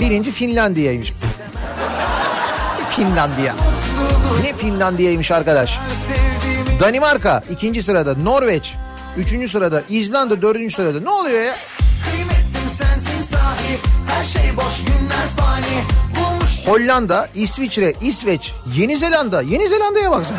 [0.00, 1.12] Birinci Finlandiya'ymış.
[2.90, 3.54] Finlandiya.
[4.42, 5.78] Ne Finlandiya'ymış arkadaş?
[6.80, 8.16] Danimarka ikinci sırada.
[8.16, 8.74] Norveç
[9.16, 9.82] üçüncü sırada.
[9.88, 11.00] İzlanda dördüncü sırada.
[11.00, 11.54] Ne oluyor ya?
[12.10, 13.78] kıymetlim sensin sahi
[14.08, 16.03] Her şey boş günler fani
[16.66, 19.42] Hollanda, İsviçre, İsveç, Yeni Zelanda.
[19.42, 20.38] Yeni Zelanda'ya baksana.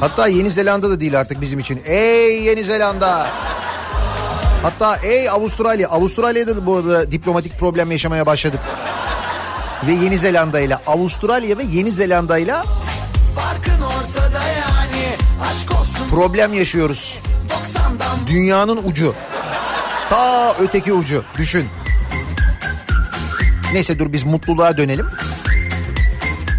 [0.00, 1.82] Hatta Yeni Zelanda da değil artık bizim için.
[1.84, 3.26] Ey Yeni Zelanda.
[4.62, 5.88] Hatta ey Avustralya.
[5.88, 8.60] Avustralya'da da bu arada diplomatik problem yaşamaya başladık.
[9.86, 12.64] Ve Yeni Zelanda ile Avustralya ve Yeni Zelanda ile yani
[16.10, 17.18] problem yaşıyoruz.
[17.48, 19.14] 90'dan Dünyanın ucu.
[20.10, 21.24] Ta öteki ucu.
[21.38, 21.68] Düşün.
[23.72, 25.06] Neyse dur biz mutluluğa dönelim.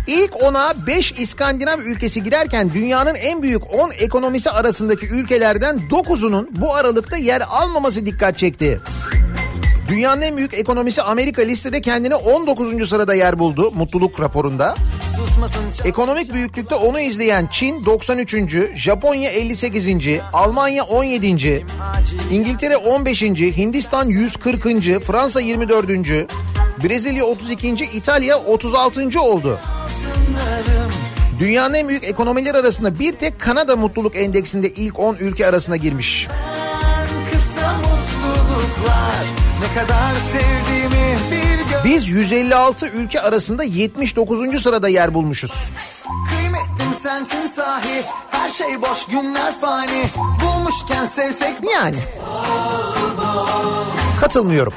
[0.07, 6.75] İlk ona 5 İskandinav ülkesi girerken dünyanın en büyük 10 ekonomisi arasındaki ülkelerden 9'unun bu
[6.75, 8.79] aralıkta yer almaması dikkat çekti.
[9.87, 12.89] Dünyanın en büyük ekonomisi Amerika listede kendine 19.
[12.89, 14.75] sırada yer buldu mutluluk raporunda.
[15.85, 18.35] Ekonomik büyüklükte onu izleyen Çin 93.
[18.75, 19.87] Japonya 58.
[20.33, 21.65] Almanya 17.
[22.31, 23.21] İngiltere 15.
[23.21, 24.63] Hindistan 140.
[25.05, 25.89] Fransa 24.
[26.83, 27.69] Brezilya 32.
[27.69, 29.21] İtalya 36.
[29.21, 29.59] oldu.
[31.39, 36.27] Dünyanın en büyük ekonomiler arasında bir tek Kanada mutluluk endeksinde ilk 10 ülke arasına girmiş.
[37.31, 39.25] Kısa mutluluklar
[39.61, 40.48] Ne kadar gör
[41.89, 44.61] Biz 156 ülke arasında 79.
[44.61, 45.71] sırada yer bulmuşuz.
[46.29, 50.03] Kıymetlim sensin sahi Her şey boş günler fani
[50.41, 51.97] Bulmuşken sevsek Yani.
[54.21, 54.73] Katılmıyorum.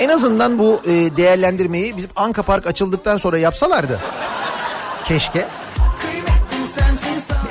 [0.00, 4.00] En azından bu e, değerlendirmeyi bizim Anka Park açıldıktan sonra yapsalardı.
[5.04, 5.46] Keşke.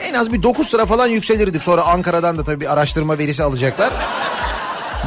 [0.03, 1.63] En az bir 9 sıra falan yükselirdik.
[1.63, 3.89] Sonra Ankara'dan da tabii bir araştırma verisi alacaklar.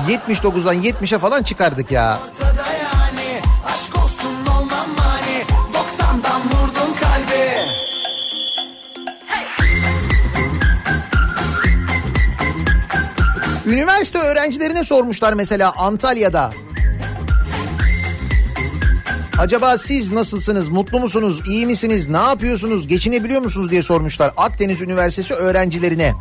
[0.08, 2.18] 79'dan 70'e falan çıkardık ya.
[13.72, 16.50] Üniversite öğrencilerine sormuşlar mesela Antalya'da.
[19.38, 25.34] Acaba siz nasılsınız, mutlu musunuz, iyi misiniz, ne yapıyorsunuz, geçinebiliyor musunuz diye sormuşlar Akdeniz Üniversitesi
[25.34, 26.14] öğrencilerine.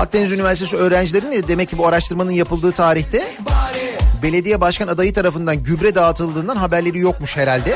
[0.00, 3.24] Akdeniz Üniversitesi öğrencilerinin demek ki bu araştırmanın yapıldığı tarihte
[4.22, 7.74] belediye başkan adayı tarafından gübre dağıtıldığından haberleri yokmuş herhalde.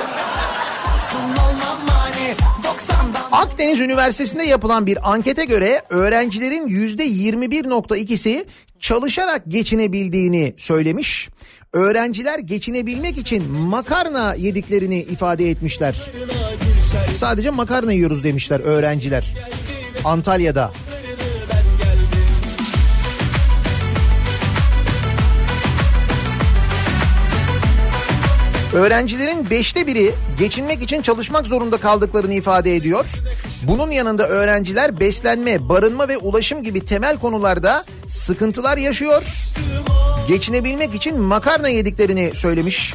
[3.33, 8.45] Akdeniz Üniversitesi'nde yapılan bir ankete göre öğrencilerin yüzde 21.2'si
[8.81, 11.28] çalışarak geçinebildiğini söylemiş.
[11.72, 15.97] Öğrenciler geçinebilmek için makarna yediklerini ifade etmişler.
[17.16, 19.35] Sadece makarna yiyoruz demişler öğrenciler.
[20.05, 20.72] Antalya'da.
[28.74, 33.06] Öğrencilerin beşte biri geçinmek için çalışmak zorunda kaldıklarını ifade ediyor.
[33.62, 39.22] Bunun yanında öğrenciler beslenme, barınma ve ulaşım gibi temel konularda sıkıntılar yaşıyor.
[40.28, 42.94] Geçinebilmek için makarna yediklerini söylemiş.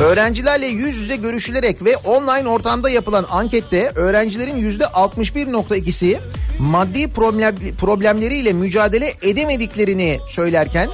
[0.00, 6.18] Öğrencilerle yüz yüze görüşülerek ve online ortamda yapılan ankette öğrencilerin yüzde 61.2'si
[6.58, 10.88] maddi problem, problemleriyle mücadele edemediklerini söylerken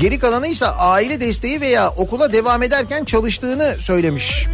[0.00, 4.46] geri kalanı ise aile desteği veya okula devam ederken çalıştığını söylemiş.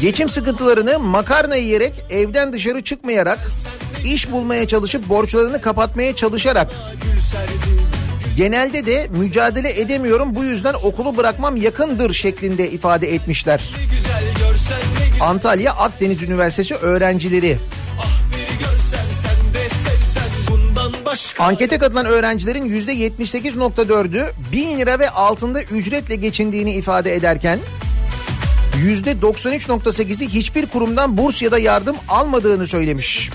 [0.00, 3.38] Geçim sıkıntılarını makarna yiyerek evden dışarı çıkmayarak
[4.04, 6.70] iş bulmaya çalışıp borçlarını kapatmaya çalışarak
[8.36, 13.62] genelde de mücadele edemiyorum bu yüzden okulu bırakmam yakındır şeklinde ifade etmişler.
[15.20, 17.42] Antalya Akdeniz Üniversitesi öğrencileri.
[17.42, 17.58] biri
[21.38, 27.58] Ankete katılan öğrencilerin %78.4'ü 1000 lira ve altında ücretle geçindiğini ifade ederken
[28.86, 33.30] %93.8'i hiçbir kurumdan burs ya da yardım almadığını söylemiş.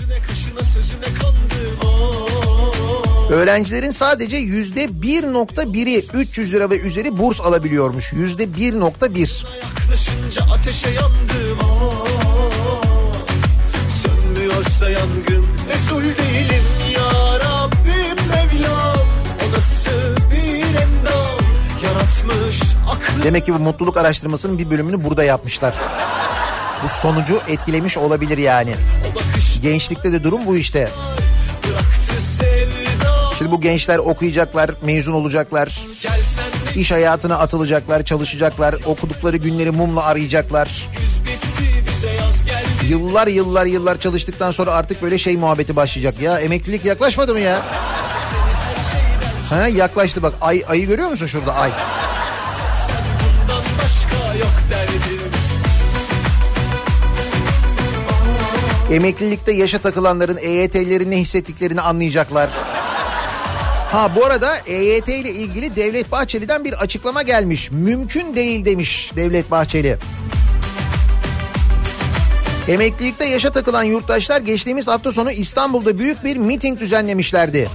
[3.30, 8.12] Öğrencilerin sadece %1.1'i 300 lira ve üzeri burs alabiliyormuş.
[8.12, 9.44] %1.1.
[9.64, 11.58] Yaklaşınca ateşe yandım.
[14.02, 16.77] Sönmüyorsa yangın Resul değilim
[23.24, 25.74] Demek ki bu mutluluk araştırmasının bir bölümünü burada yapmışlar.
[26.84, 28.74] Bu sonucu etkilemiş olabilir yani.
[29.62, 30.88] Gençlikte de durum bu işte.
[33.38, 35.82] Şimdi bu gençler okuyacaklar, mezun olacaklar.
[36.76, 40.88] İş hayatına atılacaklar, çalışacaklar, okudukları günleri mumla arayacaklar.
[42.88, 46.20] Yıllar yıllar yıllar çalıştıktan sonra artık böyle şey muhabbeti başlayacak.
[46.20, 47.62] Ya emeklilik yaklaşmadı mı ya?
[49.50, 50.34] Ha yaklaştı bak.
[50.40, 51.70] Ay ayı görüyor musun şurada ay?
[58.92, 62.50] Emeklilikte yaşa takılanların EYT'lilerin ne hissettiklerini anlayacaklar.
[63.92, 67.70] Ha bu arada EYT ile ilgili Devlet Bahçeli'den bir açıklama gelmiş.
[67.70, 69.98] Mümkün değil demiş Devlet Bahçeli.
[72.68, 77.68] Emeklilikte yaşa takılan yurttaşlar geçtiğimiz hafta sonu İstanbul'da büyük bir miting düzenlemişlerdi.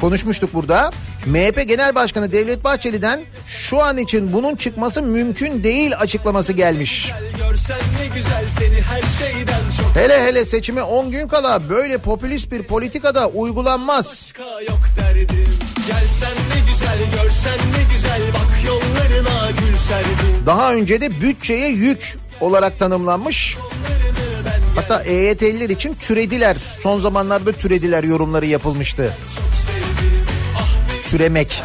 [0.00, 0.90] Konuşmuştuk burada.
[1.26, 7.12] MHP Genel Başkanı Devlet Bahçeli'den şu an için bunun çıkması mümkün değil açıklaması gelmiş.
[9.76, 14.32] çok Hele hele seçime 10 gün kala böyle popülist bir politikada uygulanmaz.
[20.46, 23.56] Daha önce de bütçeye yük olarak tanımlanmış.
[24.76, 26.56] Hatta EYT'liler için türediler.
[26.78, 29.12] Son zamanlarda türediler yorumları yapılmıştı.
[31.10, 31.62] Türemek.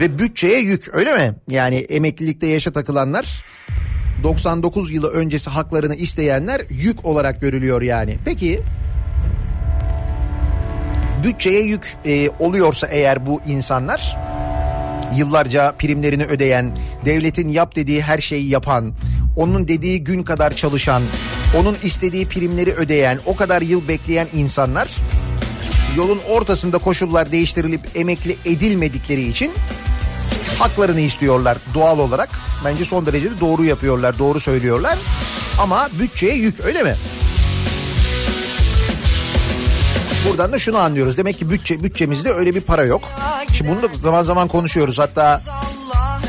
[0.00, 1.34] Ve bütçeye yük öyle mi?
[1.50, 3.44] Yani emeklilikte yaşa takılanlar
[4.22, 8.18] 99 yılı öncesi haklarını isteyenler yük olarak görülüyor yani.
[8.24, 8.60] Peki
[11.24, 14.16] bütçeye yük e, oluyorsa eğer bu insanlar
[15.16, 18.94] yıllarca primlerini ödeyen, devletin yap dediği her şeyi yapan,
[19.36, 21.02] onun dediği gün kadar çalışan,
[21.56, 24.88] onun istediği primleri ödeyen, o kadar yıl bekleyen insanlar
[25.96, 29.52] yolun ortasında koşullar değiştirilip emekli edilmedikleri için
[30.58, 32.28] haklarını istiyorlar doğal olarak.
[32.64, 34.98] Bence son derece de doğru yapıyorlar, doğru söylüyorlar.
[35.58, 36.96] Ama bütçeye yük öyle mi?
[40.28, 41.16] Buradan da şunu anlıyoruz.
[41.16, 43.02] Demek ki bütçe bütçemizde öyle bir para yok.
[43.52, 44.98] Şimdi bunu da zaman zaman konuşuyoruz.
[44.98, 45.42] Hatta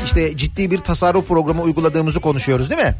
[0.04, 2.94] işte ciddi bir tasarruf programı uyguladığımızı konuşuyoruz değil mi?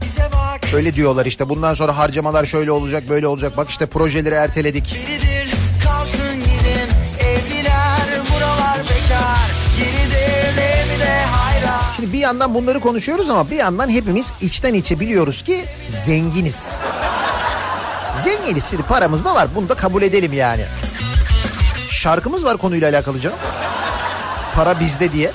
[0.75, 3.57] Öyle diyorlar işte bundan sonra harcamalar şöyle olacak böyle olacak.
[3.57, 4.97] Bak işte projeleri erteledik.
[12.07, 16.79] Şimdi bir yandan bunları konuşuyoruz ama bir yandan hepimiz içten içe biliyoruz ki zenginiz.
[18.25, 20.65] Zenginiz şimdi paramız da var bunu da kabul edelim yani.
[21.89, 23.37] Şarkımız var konuyla alakalı canım.
[24.55, 25.33] Para bizde diye.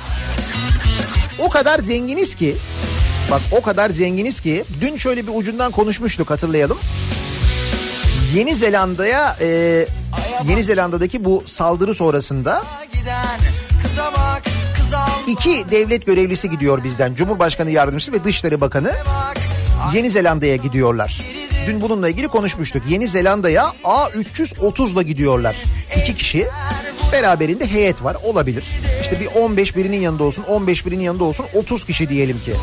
[1.40, 2.58] O kadar zenginiz ki
[3.32, 6.80] bak o kadar zenginiz ki dün şöyle bir ucundan konuşmuştuk hatırlayalım.
[8.36, 9.48] Yeni Zelanda'ya e,
[10.48, 12.64] Yeni Zelanda'daki bu saldırı sonrasında
[15.28, 17.16] iki devlet görevlisi gidiyor bizden.
[17.16, 19.38] Cumhurbaşkanı Yardımcısı ve Dışişleri Bakanı bak
[19.94, 21.22] Yeni Zelanda'ya gidiyorlar.
[21.68, 22.84] Dün bununla ilgili konuşmuştuk.
[22.90, 25.56] Yeni Zelanda'ya A330'la gidiyorlar.
[26.02, 26.48] İki kişi.
[27.12, 28.64] Beraberinde heyet var olabilir.
[29.02, 32.54] İşte bir 15 birinin yanında olsun 15 birinin yanında olsun 30 kişi diyelim ki.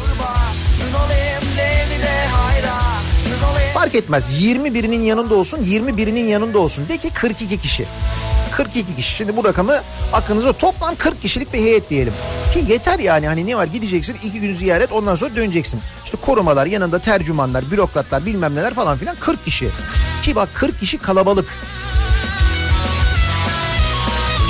[3.75, 6.89] Fark etmez 20 birinin yanında olsun 20 birinin yanında olsun.
[6.89, 7.87] De ki 42 kişi.
[8.59, 9.15] 42 kişi.
[9.15, 9.81] Şimdi bu rakamı
[10.13, 12.13] aklınıza toplam 40 kişilik bir heyet diyelim.
[12.53, 15.81] Ki yeter yani hani ne var gideceksin iki gün ziyaret ondan sonra döneceksin.
[16.05, 19.71] İşte korumalar yanında tercümanlar, bürokratlar bilmem neler falan filan 40 kişi.
[20.23, 21.49] Ki bak 40 kişi kalabalık.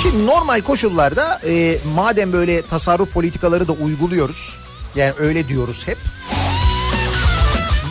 [0.03, 4.59] Şimdi normal koşullarda e, madem böyle tasarruf politikaları da uyguluyoruz.
[4.95, 5.97] Yani öyle diyoruz hep.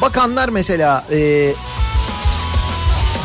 [0.03, 1.53] Bakanlar mesela e,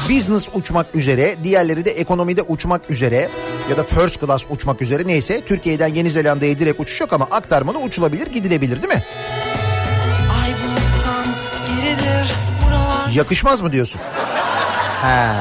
[0.10, 3.30] business uçmak üzere, diğerleri de ekonomide uçmak üzere
[3.70, 7.80] ya da first class uçmak üzere neyse Türkiye'den Yeni Zelanda'ya direkt uçuş yok ama aktarmalı
[7.80, 9.04] uçulabilir, gidilebilir değil mi?
[13.14, 14.01] Yakışmaz mı diyorsun?
[15.01, 15.36] Ha.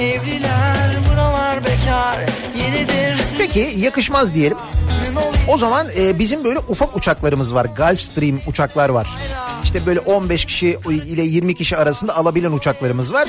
[0.00, 2.18] Evliler buralar bekar
[2.58, 3.22] yenidir.
[3.38, 4.58] Peki yakışmaz diyelim.
[5.48, 7.66] O zaman e, bizim böyle ufak uçaklarımız var.
[7.76, 9.06] Gulfstream uçaklar var.
[9.18, 9.47] Hayran.
[9.64, 13.28] İşte böyle 15 kişi ile 20 kişi arasında alabilen uçaklarımız var.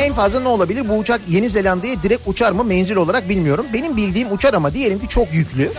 [0.00, 0.88] En fazla ne olabilir?
[0.88, 3.66] Bu uçak Yeni Zelanda'ya direkt uçar mı menzil olarak bilmiyorum.
[3.72, 5.72] Benim bildiğim uçar ama diyelim ki çok yüklü.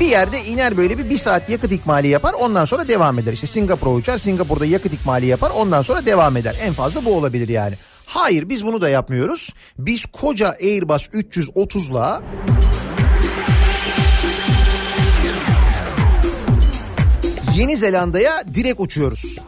[0.00, 3.32] Bir yerde iner böyle bir, bir saat yakıt ikmali yapar ondan sonra devam eder.
[3.32, 6.56] İşte Singapur'a uçar Singapur'da yakıt ikmali yapar ondan sonra devam eder.
[6.62, 7.74] En fazla bu olabilir yani.
[8.06, 9.54] Hayır biz bunu da yapmıyoruz.
[9.78, 12.22] Biz koca Airbus 330'la
[17.60, 19.38] Yeni Zelanda'ya direkt uçuyoruz.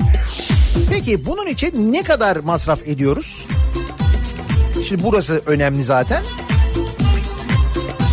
[0.91, 3.49] Peki bunun için ne kadar masraf ediyoruz?
[4.89, 6.23] Şimdi burası önemli zaten.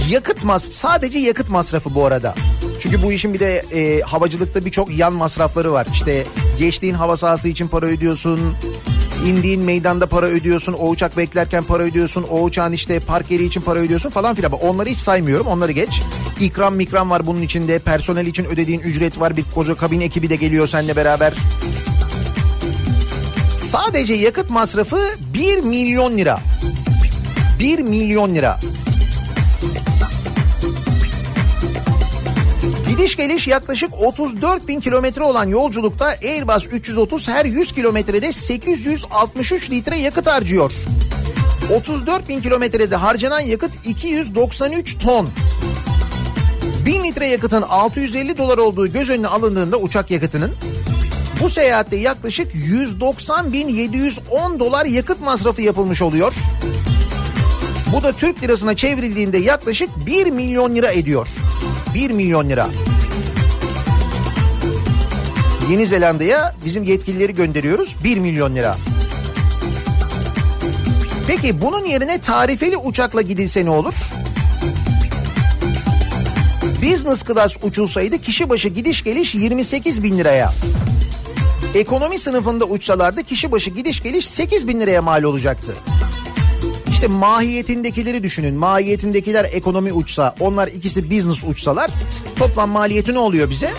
[0.10, 2.36] Yakıt mas sadece yakıt masrafı bu arada.
[2.80, 5.88] Çünkü bu işin bir de e, havacılıkta birçok yan masrafları var.
[5.94, 6.26] İşte
[6.60, 8.56] geçtiğin hava sahası için para ödüyorsun.
[9.28, 10.74] İndiğin meydanda para ödüyorsun.
[10.74, 12.26] O uçak beklerken para ödüyorsun.
[12.30, 14.52] O uçağın işte park yeri için para ödüyorsun falan filan.
[14.52, 15.48] Onları hiç saymıyorum.
[15.48, 16.02] Onları geç.
[16.40, 17.80] İkram mikram var bunun içinde.
[17.80, 19.38] Personel için ödediğin ücret var.
[19.38, 21.34] Bir koca kabin ekibi de geliyor seninle beraber.
[23.72, 25.00] Sadece yakıt masrafı
[25.34, 26.40] 1 milyon lira.
[27.60, 28.60] 1 milyon lira.
[33.00, 39.98] Gidiş geliş yaklaşık 34 bin kilometre olan yolculukta Airbus 330 her 100 kilometrede 863 litre
[39.98, 40.72] yakıt harcıyor.
[41.76, 45.30] 34 bin kilometrede harcanan yakıt 293 ton.
[46.86, 50.52] 1000 litre yakıtın 650 dolar olduğu göz önüne alındığında uçak yakıtının
[51.42, 56.34] bu seyahatte yaklaşık 190.710 dolar yakıt masrafı yapılmış oluyor.
[57.94, 61.28] Bu da Türk lirasına çevrildiğinde yaklaşık 1 milyon lira ediyor.
[61.94, 62.68] 1 milyon lira.
[65.72, 68.78] Yeni Zelanda'ya bizim yetkilileri gönderiyoruz 1 milyon lira.
[71.28, 73.94] Peki bunun yerine tarifeli uçakla gidilse ne olur?
[76.82, 80.52] Business class uçulsaydı kişi başı gidiş geliş 28 bin liraya.
[81.76, 85.76] Ekonomi sınıfında uçsalardı kişi başı gidiş geliş 8 bin liraya mal olacaktı.
[87.00, 88.56] İşte mahiyetindekileri düşünün.
[88.56, 91.92] Mahiyetindekiler ekonomi uçsa, onlar ikisi business uçsalar
[92.36, 93.74] toplam maliyeti ne oluyor bize?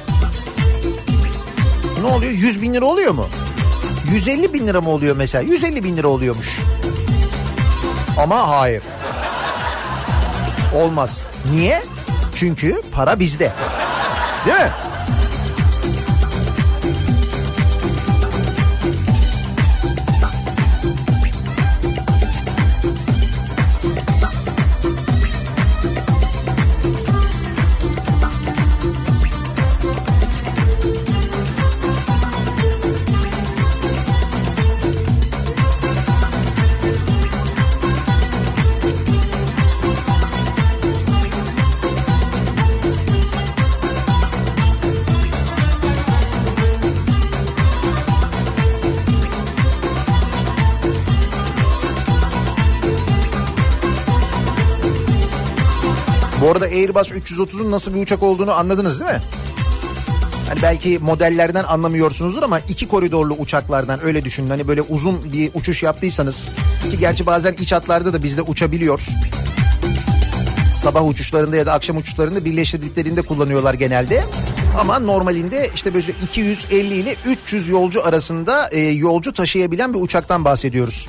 [2.01, 2.33] Ne oluyor?
[2.33, 3.27] 100 bin lira oluyor mu?
[4.13, 5.43] 150 bin lira mı oluyor mesela?
[5.43, 6.61] 150 bin lira oluyormuş.
[8.19, 8.83] Ama hayır.
[10.75, 11.27] Olmaz.
[11.53, 11.83] Niye?
[12.35, 13.53] Çünkü para bizde.
[14.47, 14.71] Değil mi?
[56.71, 59.21] Airbus 330'un nasıl bir uçak olduğunu anladınız değil mi?
[60.49, 64.51] Hani belki modellerden anlamıyorsunuzdur ama iki koridorlu uçaklardan öyle düşünün.
[64.51, 66.49] Hani böyle uzun bir uçuş yaptıysanız
[66.91, 69.01] ki gerçi bazen iç hatlarda da bizde uçabiliyor.
[70.75, 74.25] Sabah uçuşlarında ya da akşam uçuşlarında birleştirdiklerinde kullanıyorlar genelde.
[74.81, 81.09] Ama normalinde işte böyle 250 ile 300 yolcu arasında e, yolcu taşıyabilen bir uçaktan bahsediyoruz.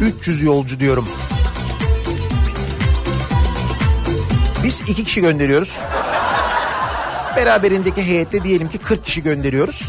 [0.00, 1.08] 300 yolcu diyorum.
[4.64, 5.78] Biz iki kişi gönderiyoruz.
[7.36, 9.88] Beraberindeki heyette diyelim ki 40 kişi gönderiyoruz.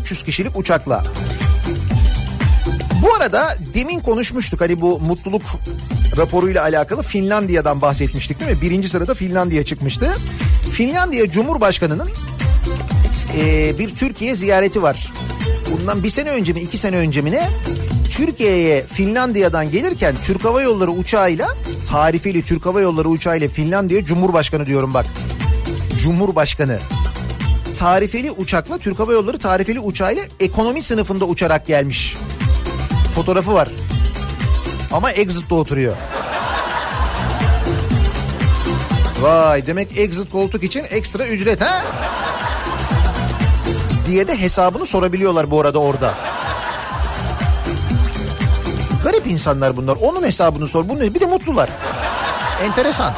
[0.00, 1.04] 300 kişilik uçakla.
[3.02, 5.42] Bu arada demin konuşmuştuk hani bu mutluluk
[6.16, 8.60] raporuyla alakalı Finlandiya'dan bahsetmiştik değil mi?
[8.62, 10.14] Birinci sırada Finlandiya çıkmıştı.
[10.72, 12.08] Finlandiya Cumhurbaşkanı'nın
[13.36, 15.12] e, bir Türkiye ziyareti var.
[15.72, 17.48] Bundan bir sene önce mi iki sene önce mi ne?
[18.10, 21.54] Türkiye'ye Finlandiya'dan gelirken Türk Hava Yolları uçağıyla
[21.90, 25.06] tarifeli Türk Hava Yolları uçağıyla Finlandiya Cumhurbaşkanı diyorum bak.
[26.02, 26.78] Cumhurbaşkanı
[27.78, 32.16] tarifeli uçakla Türk Hava Yolları tarifeli uçağıyla ekonomi sınıfında uçarak gelmiş.
[33.14, 33.68] Fotoğrafı var.
[34.92, 35.94] Ama exit'te oturuyor.
[39.20, 41.82] Vay demek exit koltuk için ekstra ücret ha?
[44.06, 46.14] diye de hesabını sorabiliyorlar bu arada orada.
[49.28, 49.96] İnsanlar bunlar.
[49.96, 50.88] Onun hesabını sor.
[50.88, 51.68] Bunun bir de mutlular.
[52.62, 53.12] Enteresan.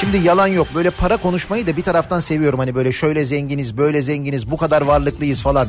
[0.00, 2.58] Şimdi yalan yok böyle para konuşmayı da bir taraftan seviyorum.
[2.58, 5.68] Hani böyle şöyle zenginiz böyle zenginiz bu kadar varlıklıyız falan.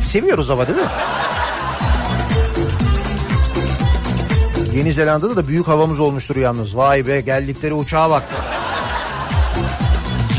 [0.00, 0.84] Seviyoruz ama değil mi?
[4.76, 6.76] Yeni Zelanda'da da büyük havamız olmuştur yalnız.
[6.76, 8.22] Vay be geldikleri uçağa bak.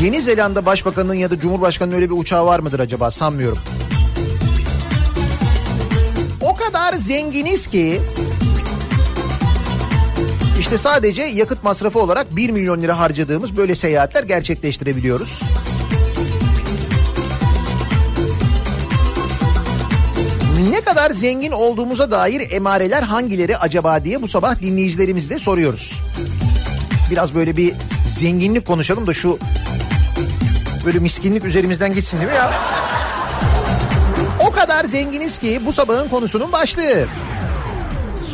[0.02, 3.58] Yeni Zelanda Başbakanı'nın ya da Cumhurbaşkanı'nın öyle bir uçağı var mıdır acaba sanmıyorum.
[6.41, 8.02] O kadar zenginiz ki
[10.60, 15.41] işte sadece yakıt masrafı olarak 1 milyon lira harcadığımız böyle seyahatler gerçekleştirebiliyoruz.
[20.70, 26.02] Ne kadar zengin olduğumuza dair emareler hangileri acaba diye bu sabah dinleyicilerimizle soruyoruz.
[27.12, 27.74] Biraz böyle bir
[28.08, 29.39] zenginlik konuşalım da şu
[30.86, 32.51] böyle miskinlik üzerimizden gitsin değil mi ya?
[34.47, 37.07] O kadar zenginiz ki bu sabahın konusunun başlığı.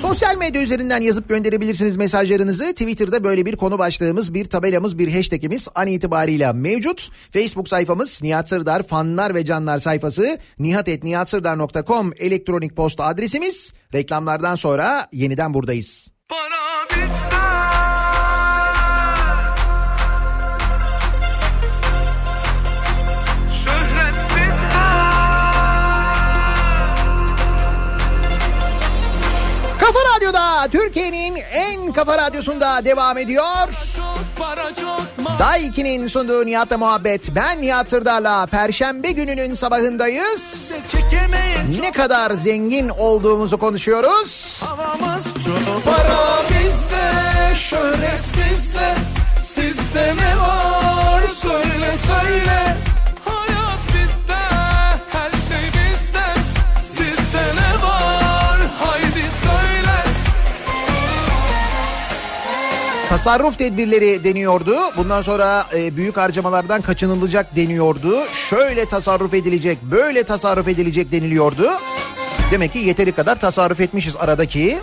[0.02, 2.72] Sosyal medya üzerinden yazıp gönderebilirsiniz mesajlarınızı.
[2.72, 7.10] Twitter'da böyle bir konu başlığımız, bir tabelamız, bir hashtagimiz an itibariyle mevcut.
[7.34, 13.74] Facebook sayfamız Nihat Sırdar fanlar ve canlar sayfası nihatetnihatsırdar.com elektronik posta adresimiz.
[13.94, 16.12] Reklamlardan sonra yeniden buradayız.
[16.30, 17.33] Para bizde
[30.16, 33.68] Radyo'da Türkiye'nin en kafa radyosunda devam ediyor.
[35.40, 37.36] 2'nin sunduğu Nihat'la muhabbet.
[37.36, 40.74] Ben Nihat Sırdar'la Perşembe gününün sabahındayız.
[41.80, 44.62] Ne kadar zengin olduğumuzu konuşuyoruz.
[45.86, 48.96] Para bizde, şöhret bizde.
[49.44, 52.93] Sizde ne var söyle söyle.
[63.24, 64.76] Tasarruf tedbirleri deniyordu.
[64.98, 68.28] Bundan sonra e, büyük harcamalardan kaçınılacak deniyordu.
[68.50, 71.72] Şöyle tasarruf edilecek, böyle tasarruf edilecek deniliyordu.
[72.52, 74.80] Demek ki yeteri kadar tasarruf etmişiz aradaki.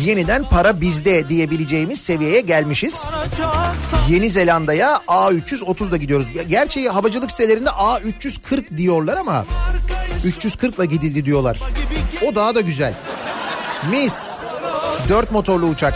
[0.00, 3.10] Yeniden para bizde diyebileceğimiz seviyeye gelmişiz.
[4.08, 6.26] Yeni Zelanda'ya A330'da gidiyoruz.
[6.48, 9.44] Gerçi havacılık sitelerinde A340 diyorlar ama
[10.24, 11.60] 340 ile gidildi diyorlar.
[12.26, 12.94] O daha da güzel.
[13.90, 14.30] Mis.
[15.08, 15.94] Dört motorlu uçak.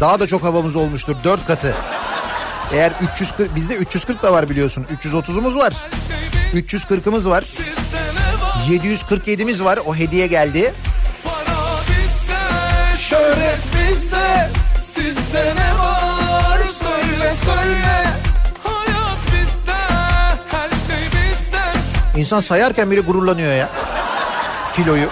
[0.00, 1.16] Daha da çok havamız olmuştur.
[1.24, 1.74] Dört katı.
[2.72, 4.86] Eğer 340 bizde 340 da var biliyorsun.
[5.02, 5.74] 330'umuz var.
[6.54, 7.42] 340'ımız var.
[7.42, 9.78] Sizde ne var 747'miz var.
[9.86, 10.74] O hediye geldi.
[11.24, 14.50] Para bizde Şöhret bizde.
[14.94, 16.58] Sizde ne var?
[16.80, 18.04] Söyle söyle.
[19.26, 19.72] Bizde
[20.50, 23.68] Her şey bizde İnsan sayarken bile gururlanıyor ya.
[24.72, 25.08] Filoyu.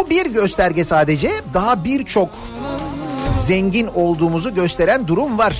[0.00, 1.30] Bu bir gösterge sadece.
[1.54, 2.28] Daha birçok
[3.32, 5.56] zengin olduğumuzu gösteren durum var.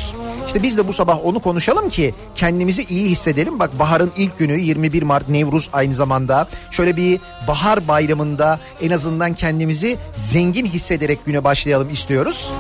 [0.47, 3.59] İşte biz de bu sabah onu konuşalım ki kendimizi iyi hissedelim.
[3.59, 6.49] Bak baharın ilk günü 21 Mart Nevruz aynı zamanda.
[6.71, 12.53] Şöyle bir bahar bayramında en azından kendimizi zengin hissederek güne başlayalım istiyoruz.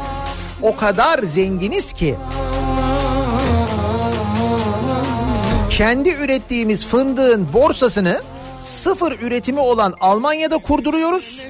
[0.62, 2.14] O kadar zenginiz ki
[5.70, 8.20] kendi ürettiğimiz fındığın borsasını
[8.60, 11.46] sıfır üretimi olan Almanya'da kurduruyoruz.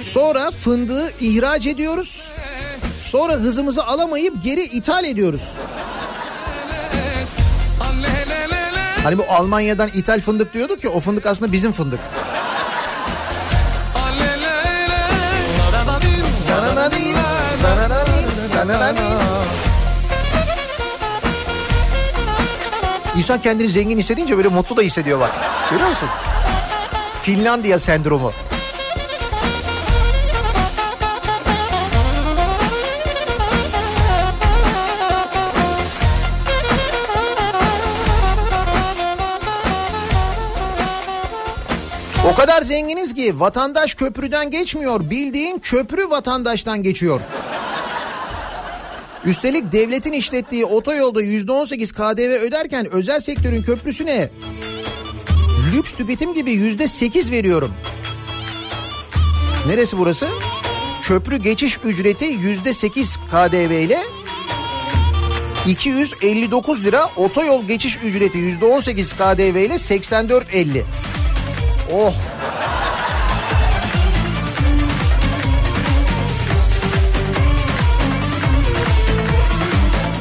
[0.00, 2.28] Sonra fındığı ihraç ediyoruz.
[3.00, 5.52] Sonra hızımızı alamayıp geri ithal ediyoruz.
[9.02, 12.00] Hani bu Almanya'dan ithal fındık diyorduk ya o fındık aslında bizim fındık.
[23.18, 25.30] İnsan kendini zengin hissedince böyle mutlu da hissediyor bak.
[25.70, 26.08] Görüyor musun?
[27.22, 28.32] Finlandiya sendromu.
[42.32, 45.10] O kadar zenginiz ki vatandaş köprüden geçmiyor.
[45.10, 47.20] Bildiğin köprü vatandaştan geçiyor.
[49.26, 54.28] Üstelik devletin işlettiği otoyolda %18 KDV öderken özel sektörün köprüsüne
[55.74, 57.72] lüks tüketim gibi %8 veriyorum.
[59.66, 60.28] Neresi burası?
[61.02, 64.02] Köprü geçiş ücreti %8 KDV ile
[65.66, 70.82] 259 lira otoyol geçiş ücreti %18 KDV ile 84.50.
[71.94, 72.14] Oh.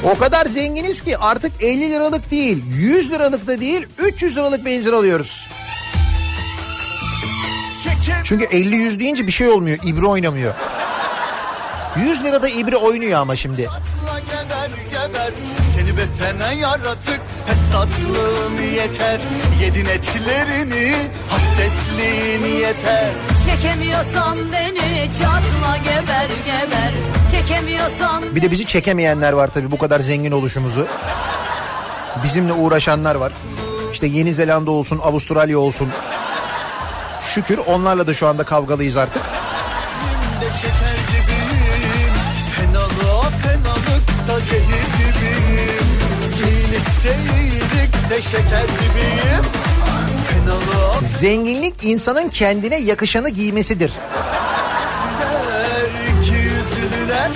[0.05, 4.91] O kadar zenginiz ki artık 50 liralık değil, 100 liralık da değil, 300 liralık benzin
[4.91, 5.47] alıyoruz.
[8.23, 10.53] Çünkü 50-100 deyince bir şey olmuyor, ibre oynamıyor.
[11.97, 13.61] 100 lirada ibre oynuyor ama şimdi.
[13.61, 15.33] Geber geber
[15.75, 19.19] Seni be fena yaratık Fesatlığın yeter
[19.61, 20.95] Yedin etlerini
[21.29, 23.09] Hasretliğin yeter
[23.45, 26.91] Çekemiyorsan beni çatma geber geber
[27.31, 30.87] Çekemiyorsan Bir de bizi çekemeyenler var tabii bu kadar zengin oluşumuzu.
[32.23, 33.31] Bizimle uğraşanlar var.
[33.93, 35.89] İşte Yeni Zelanda olsun, Avustralya olsun.
[37.21, 39.21] Şükür onlarla da şu anda kavgalıyız artık.
[47.05, 49.45] İyilik de şeker gibiyim
[51.19, 53.91] Zenginlik insanın kendine yakışanı giymesidir.
[55.19, 57.29] fenalıklar iki yüzlüler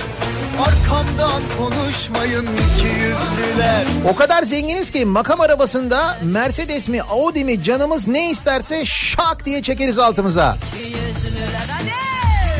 [0.60, 8.08] Arkamdan konuşmayın iki yüzlüler O kadar zenginiz ki makam arabasında Mercedes mi Audi mi canımız
[8.08, 10.56] ne isterse şak diye çekeriz altımıza.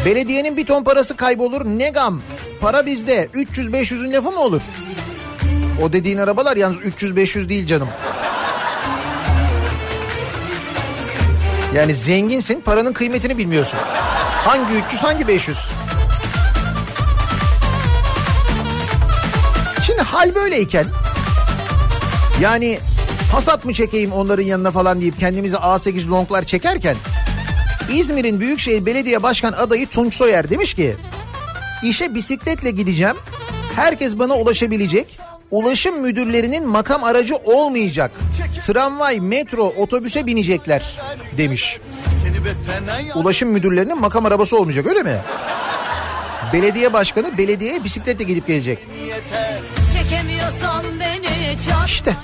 [0.04, 2.22] Belediyenin bir ton parası kaybolur ne gam.
[2.60, 4.60] Para bizde 300-500'ün lafı mı olur?
[5.82, 7.88] O dediğin arabalar yalnız 300-500 değil canım.
[11.74, 13.78] Yani zenginsin paranın kıymetini bilmiyorsun.
[14.44, 15.58] Hangi 300 hangi 500?
[19.86, 20.86] Şimdi hal böyleyken
[22.40, 22.78] yani
[23.32, 26.96] Passat mı çekeyim onların yanına falan deyip kendimize A8 longlar çekerken
[27.92, 30.96] İzmir'in Büyükşehir Belediye Başkan adayı Tunç Soyer demiş ki
[31.82, 33.16] işe bisikletle gideceğim.
[33.76, 35.29] Herkes bana ulaşabilecek.
[35.50, 38.10] Ulaşım müdürlerinin makam aracı olmayacak.
[38.66, 41.00] Tramvay, metro, otobüse binecekler
[41.38, 41.78] demiş.
[43.14, 45.16] Ulaşım müdürlerinin makam arabası olmayacak öyle mi?
[46.52, 48.78] Belediye başkanı belediyeye bisikletle gidip gelecek.
[51.86, 52.14] İşte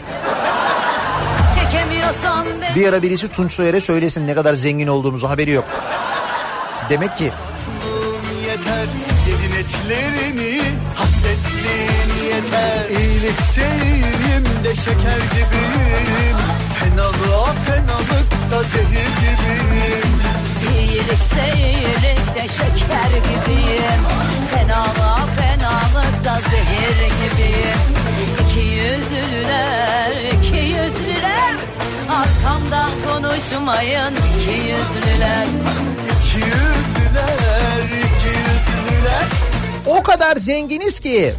[2.77, 5.65] bir ara birisi Tunç Soyer'e söylesin ne kadar zengin olduğumuzu haberi yok.
[6.91, 7.31] Demek ki
[13.27, 16.37] iyiyim de şeker gibiyim.
[16.81, 20.09] Fenalığa fenalık da zehir gibiyim.
[20.79, 21.37] İyilik
[22.35, 24.03] de şeker gibiyim.
[24.55, 27.81] Fenalığa fenalık da zehir gibiyim.
[28.41, 31.55] İki yüzlüler, iki yüzlüler.
[32.11, 35.47] Arkamdan konuşmayın iki yüzlüler.
[36.05, 39.27] İki yüzlüler, iki yüzlüler.
[39.87, 41.35] O kadar zenginiz ki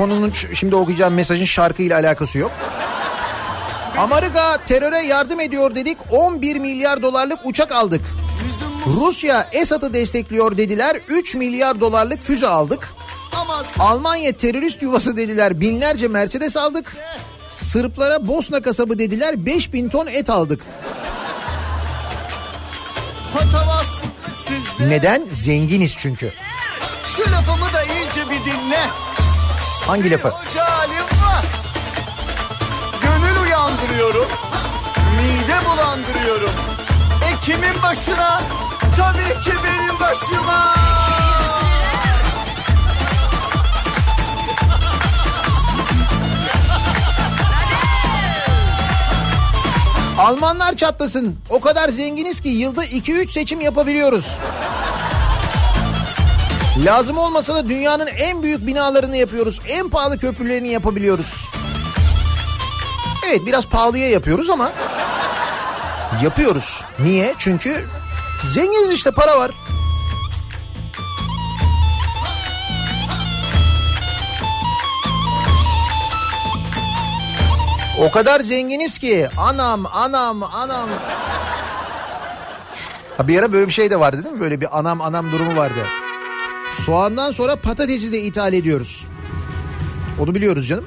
[0.00, 2.52] konunun şimdi okuyacağım mesajın şarkıyla alakası yok.
[3.98, 8.00] Amerika teröre yardım ediyor dedik 11 milyar dolarlık uçak aldık.
[8.86, 12.88] Rusya Esad'ı destekliyor dediler 3 milyar dolarlık füze aldık.
[13.78, 16.96] Almanya terörist yuvası dediler binlerce Mercedes aldık.
[17.50, 20.60] Sırplara Bosna kasabı dediler 5000 ton et aldık.
[24.80, 25.22] Neden?
[25.30, 26.32] Zenginiz çünkü.
[27.16, 28.80] Şu lafımı da iyice bir dinle
[29.86, 30.32] Hangi lafı?
[33.02, 34.26] Gönül uyandırıyorum
[35.16, 36.50] Mide bulandırıyorum
[37.32, 38.42] E kimin başına?
[38.96, 40.74] Tabii ki benim başıma
[50.18, 51.36] Almanlar çatlasın.
[51.50, 54.36] O kadar zenginiz ki yılda 2-3 seçim yapabiliyoruz.
[56.84, 59.60] Lazım olmasa da dünyanın en büyük binalarını yapıyoruz.
[59.68, 61.48] En pahalı köprülerini yapabiliyoruz.
[63.28, 64.72] Evet biraz pahalıya yapıyoruz ama
[66.24, 66.84] yapıyoruz.
[66.98, 67.34] Niye?
[67.38, 67.86] Çünkü
[68.46, 69.50] zenginiz işte para var.
[78.00, 80.88] O kadar zenginiz ki anam anam anam.
[83.16, 84.40] Ha bir ara böyle bir şey de vardı değil mi?
[84.40, 85.86] Böyle bir anam anam durumu vardı.
[86.72, 89.06] Soğandan sonra patatesi de ithal ediyoruz.
[90.18, 90.84] Onu biliyoruz canım.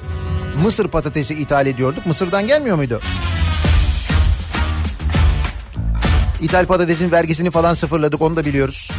[0.62, 2.06] Mısır patatesi ithal ediyorduk.
[2.06, 3.00] Mısır'dan gelmiyor muydu?
[6.40, 8.90] İthal patatesin vergisini falan sıfırladık onu da biliyoruz.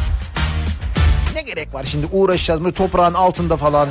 [1.34, 3.88] Ne gerek var şimdi uğraşacağız böyle toprağın altında falan.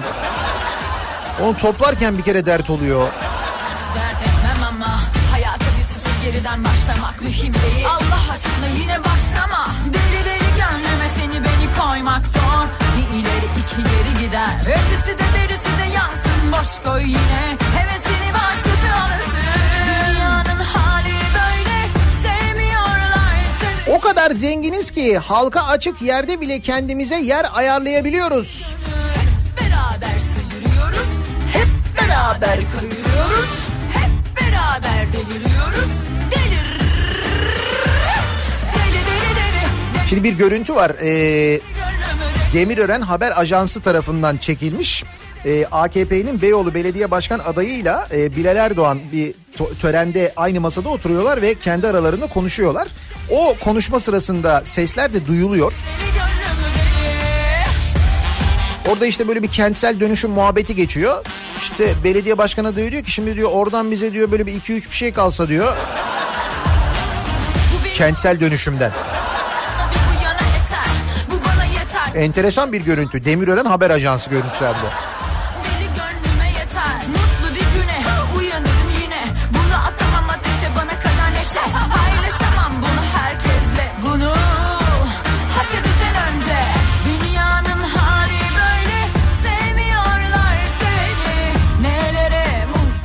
[1.43, 3.08] Onu toplarken bir kere dert oluyor.
[3.96, 5.00] Dert etmem ama
[5.32, 11.43] hayata bir sıfır geriden başlamak mühim değil Allah aşkına yine başlama Deli deli gönlüme seni
[11.43, 12.28] beni koymak
[13.66, 19.38] iki geri gider Ötesi de berisi de yansın boş koy yine Hevesini başkası alırsın
[19.88, 21.89] Dünyanın hali böyle
[22.24, 28.76] sevmiyorlar seni O kadar zenginiz ki halka açık yerde bile kendimize yer ayarlayabiliyoruz.
[29.61, 30.55] Beraber suyu
[31.97, 33.49] beraber kayırıyoruz.
[33.93, 35.89] Hep beraber deliriyoruz.
[36.32, 36.80] Delir.
[38.76, 40.09] Deli deli deli.
[40.09, 40.89] Şimdi bir görüntü var.
[40.89, 41.74] Ee.
[42.56, 45.03] Demirören Haber Ajansı tarafından çekilmiş.
[45.45, 49.34] Ee, AKP'nin Beyoğlu Belediye Başkan adayıyla e, Bilal Erdoğan bir
[49.82, 52.88] törende aynı masada oturuyorlar ve kendi aralarında konuşuyorlar.
[53.32, 55.74] O konuşma sırasında sesler de duyuluyor.
[58.89, 61.26] Orada işte böyle bir kentsel dönüşüm muhabbeti geçiyor.
[61.62, 64.89] İşte belediye başkanı da diyor ki şimdi diyor oradan bize diyor böyle bir iki üç
[64.89, 65.76] bir şey kalsa diyor.
[67.95, 68.91] Kentsel dönüşümden.
[72.16, 73.26] Enteresan bir görüntü.
[73.26, 75.16] Demirören Haber Ajansı görüntüsü hem de.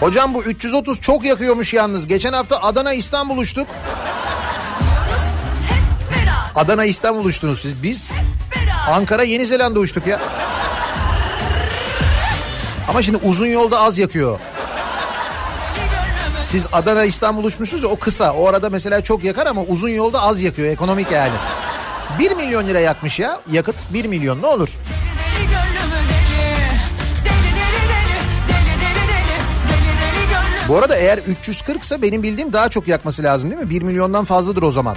[0.00, 2.06] Hocam bu 330 çok yakıyormuş yalnız.
[2.06, 3.66] Geçen hafta Adana İstanbul uçtuk.
[6.54, 7.82] Adana İstanbul uçtunuz siz.
[7.82, 8.10] Biz.
[8.90, 10.20] Ankara Yeni Zelanda uçtuk ya.
[12.88, 14.38] Ama şimdi uzun yolda az yakıyor.
[16.42, 18.32] Siz Adana İstanbul uçmuşsunuz ya o kısa.
[18.32, 20.68] O arada mesela çok yakar ama uzun yolda az yakıyor.
[20.68, 21.32] Ekonomik yani.
[22.18, 23.40] 1 milyon lira yakmış ya.
[23.52, 24.68] Yakıt 1 milyon ne olur.
[30.68, 33.70] Bu arada eğer 340 ise benim bildiğim daha çok yakması lazım değil mi?
[33.70, 34.96] 1 milyondan fazladır o zaman.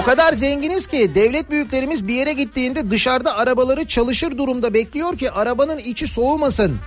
[0.00, 5.30] O kadar zenginiz ki devlet büyüklerimiz bir yere gittiğinde dışarıda arabaları çalışır durumda bekliyor ki
[5.30, 6.78] arabanın içi soğumasın.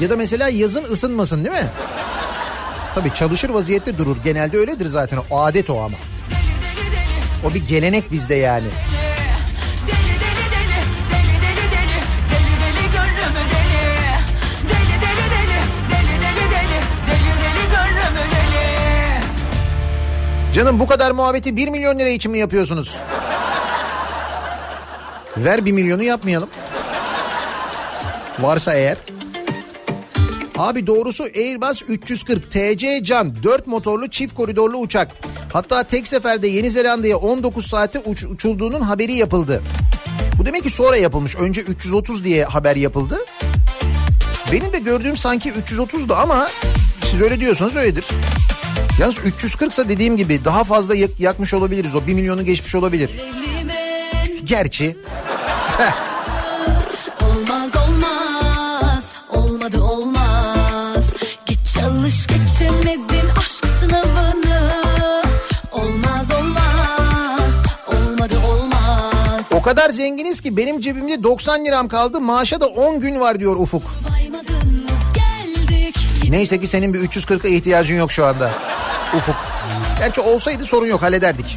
[0.00, 1.68] Ya da mesela yazın ısınmasın değil mi?
[2.94, 4.16] Tabii çalışır vaziyette durur.
[4.24, 5.18] Genelde öyledir zaten.
[5.30, 5.96] O adet o ama.
[7.50, 8.66] O bir gelenek bizde yani.
[8.66, 9.11] Deli
[20.54, 22.96] Canım bu kadar muhabbeti 1 milyon lira için mi yapıyorsunuz?
[25.36, 26.48] Ver 1 milyonu yapmayalım.
[28.40, 28.96] Varsa eğer.
[30.58, 35.10] Abi doğrusu Airbus 340 TC Can 4 motorlu çift koridorlu uçak.
[35.52, 39.62] Hatta tek seferde Yeni Zelanda'ya 19 saate uç- uçulduğunun haberi yapıldı.
[40.38, 41.36] Bu demek ki sonra yapılmış.
[41.36, 43.18] Önce 330 diye haber yapıldı.
[44.52, 46.48] Benim de gördüğüm sanki 330'du ama
[47.10, 48.04] siz öyle diyorsanız öyledir.
[49.02, 51.94] Yalnız 340 ise dediğim gibi daha fazla yak- yakmış olabiliriz.
[51.96, 53.10] O 1 milyonu geçmiş olabilir.
[54.44, 54.96] Gerçi
[57.22, 61.04] olmaz olmaz, olmadı olmaz.
[61.46, 64.82] Git çalış geçemedin aşk sınavını.
[65.72, 67.54] Olmaz olmaz,
[67.86, 69.48] olmadı olmaz.
[69.52, 73.56] o kadar zenginiz ki benim cebimde 90 liram kaldı maaşa da 10 gün var diyor
[73.56, 73.82] Ufuk.
[76.28, 78.50] Neyse ki senin bir 340'a ihtiyacın yok şu anda.
[79.16, 79.36] Ufuk.
[79.98, 81.56] Gerçi olsaydı sorun yok hallederdik.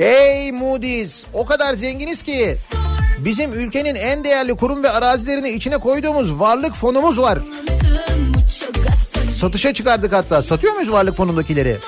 [0.00, 2.56] Ey Moody's o kadar zenginiz ki
[3.18, 7.38] bizim ülkenin en değerli kurum ve arazilerini içine koyduğumuz varlık fonumuz var.
[9.40, 10.42] Satışa çıkardık hatta.
[10.42, 11.78] Satıyor muyuz varlık fonundakileri?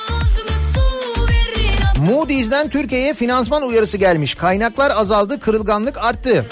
[1.98, 4.34] Moody's'den Türkiye'ye finansman uyarısı gelmiş.
[4.34, 6.46] Kaynaklar azaldı, kırılganlık arttı.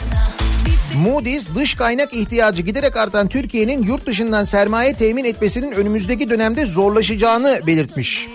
[0.96, 7.60] Moody's dış kaynak ihtiyacı giderek artan Türkiye'nin yurt dışından sermaye temin etmesinin önümüzdeki dönemde zorlaşacağını
[7.66, 8.26] belirtmiş.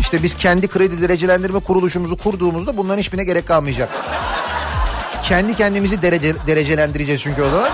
[0.00, 3.88] İşte biz kendi kredi derecelendirme kuruluşumuzu kurduğumuzda bunların hiçbirine gerek kalmayacak.
[5.24, 7.70] Kendi kendimizi derece, derecelendireceğiz çünkü o zaman.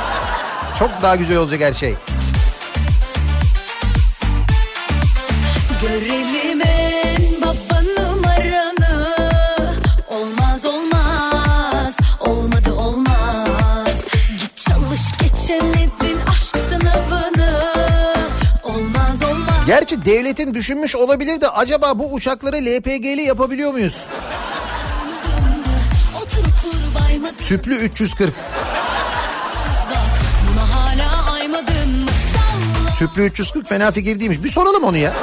[0.78, 1.94] Çok daha güzel olacak her şey.
[5.82, 9.16] Görelim en baba numaranı
[10.08, 17.74] Olmaz olmaz Olmadı olmaz Git çalış geçemedin aşk sınavını
[18.62, 23.96] Olmaz olmaz Gerçi devletin düşünmüş olabilir de acaba bu uçakları LPG'li yapabiliyor muyuz?
[27.38, 28.34] Tüplü 340.
[29.90, 29.98] bak
[30.52, 34.44] Buna hala aymadın mı Salla Tüplü 340 fena fikir değilmiş.
[34.44, 35.14] Bir soralım onu ya.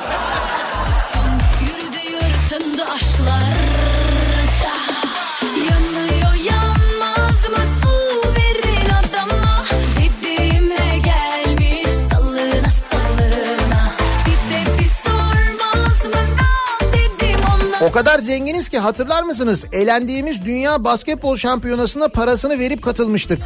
[17.82, 19.66] O kadar zenginiz ki hatırlar mısınız?
[19.72, 23.40] Elendiğimiz Dünya Basketbol Şampiyonası'na parasını verip katılmıştık.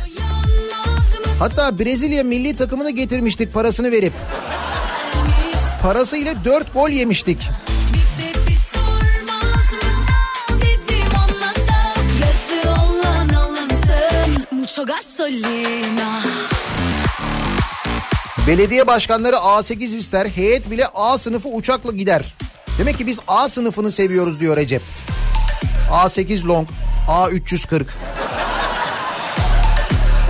[1.39, 4.13] Hatta Brezilya milli takımını getirmiştik parasını verip.
[5.81, 7.49] Parasıyla 4 gol yemiştik.
[18.47, 22.35] Belediye başkanları A8 ister, heyet bile A sınıfı uçakla gider.
[22.77, 24.81] Demek ki biz A sınıfını seviyoruz diyor Recep.
[25.91, 26.67] A8 long,
[27.07, 27.85] A340.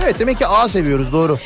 [0.04, 1.38] Evet demek ki A seviyoruz doğru.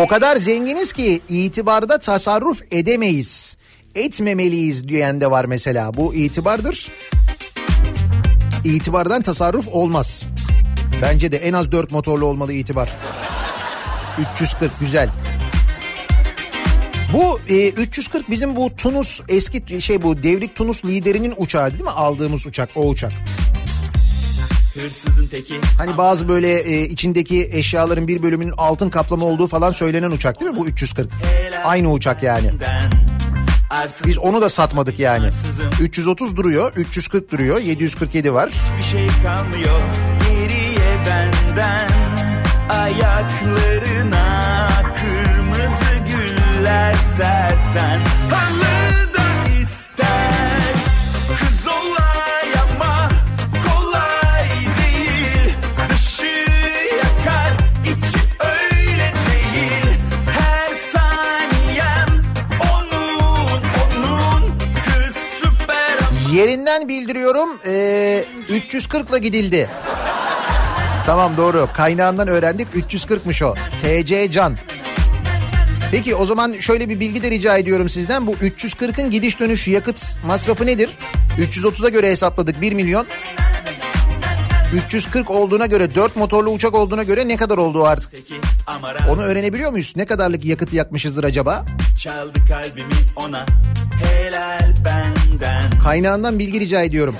[0.00, 3.56] O kadar zenginiz ki itibarda tasarruf edemeyiz.
[3.94, 5.94] Etmemeliyiz diyen de var mesela.
[5.94, 6.88] Bu itibardır.
[8.64, 10.24] İtibardan tasarruf olmaz.
[11.02, 12.90] Bence de en az 4 motorlu olmalı itibar.
[14.34, 15.10] 340 güzel.
[17.12, 21.90] Bu e, 340 bizim bu Tunus eski şey bu devrik Tunus liderinin uçağı değil mi?
[21.90, 23.12] Aldığımız uçak o uçak.
[24.74, 30.10] Hırsızın teki Hani bazı böyle e, içindeki eşyaların bir bölümünün altın kaplama olduğu falan söylenen
[30.10, 31.10] uçak değil mi bu 340?
[31.64, 32.50] Aynı uçak yani.
[34.06, 35.30] Biz onu da satmadık yani.
[35.80, 38.50] 330 duruyor, 340 duruyor, 747 var.
[38.78, 39.80] bir şey kalmıyor
[40.28, 41.90] Geriye benden
[42.68, 48.59] Ayaklarına Kırmızı güller sersen Halı
[66.32, 69.68] Yerinden bildiriyorum, e, 340'la gidildi.
[71.06, 73.54] Tamam doğru, kaynağından öğrendik 340'mış o.
[73.82, 74.56] TC Can.
[75.90, 78.26] Peki o zaman şöyle bir bilgi de rica ediyorum sizden.
[78.26, 80.90] Bu 340'ın gidiş dönüş yakıt masrafı nedir?
[81.38, 83.06] 330'a göre hesapladık 1 milyon.
[84.86, 88.12] 340 olduğuna göre 4 motorlu uçak olduğuna göre ne kadar olduğu artık?
[89.08, 89.92] Onu öğrenebiliyor muyuz?
[89.96, 91.64] Ne kadarlık yakıt yakmışızdır acaba?
[91.98, 93.46] Çaldı kalbimi ona
[94.02, 95.19] helal benden
[95.84, 97.16] Kaynağından bilgi rica ediyorum.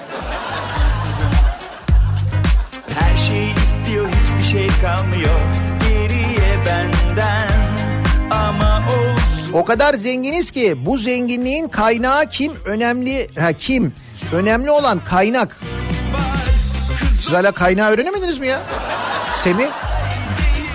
[2.98, 5.40] Her şeyi istiyor hiçbir şey kalmıyor
[5.88, 7.48] Geriye benden
[8.30, 12.52] Ama olsun O kadar zenginiz ki bu zenginliğin kaynağı kim?
[12.66, 13.92] Önemli ha kim?
[14.32, 15.60] Önemli olan kaynak.
[17.22, 18.60] Siz hala kaynağı öğrenemediniz mi ya?
[19.44, 19.68] Semih?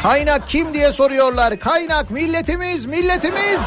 [0.03, 1.59] Kaynak kim diye soruyorlar.
[1.59, 3.59] Kaynak milletimiz, milletimiz.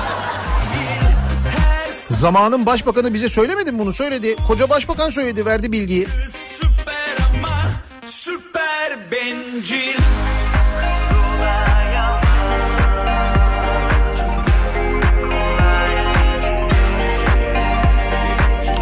[2.18, 3.92] Zamanın başbakanı bize söylemedi mi bunu?
[3.92, 4.36] Söyledi.
[4.46, 6.06] Koca başbakan söyledi, verdi bilgiyi.
[6.60, 7.56] süper ama
[8.06, 9.98] Süper bencil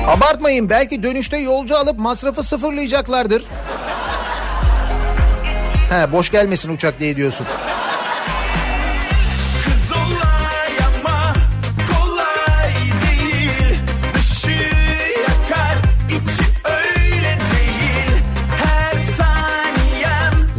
[0.06, 3.44] Abartmayın belki dönüşte yolcu alıp masrafı sıfırlayacaklardır.
[5.90, 7.46] He boş gelmesin uçak diye diyorsun.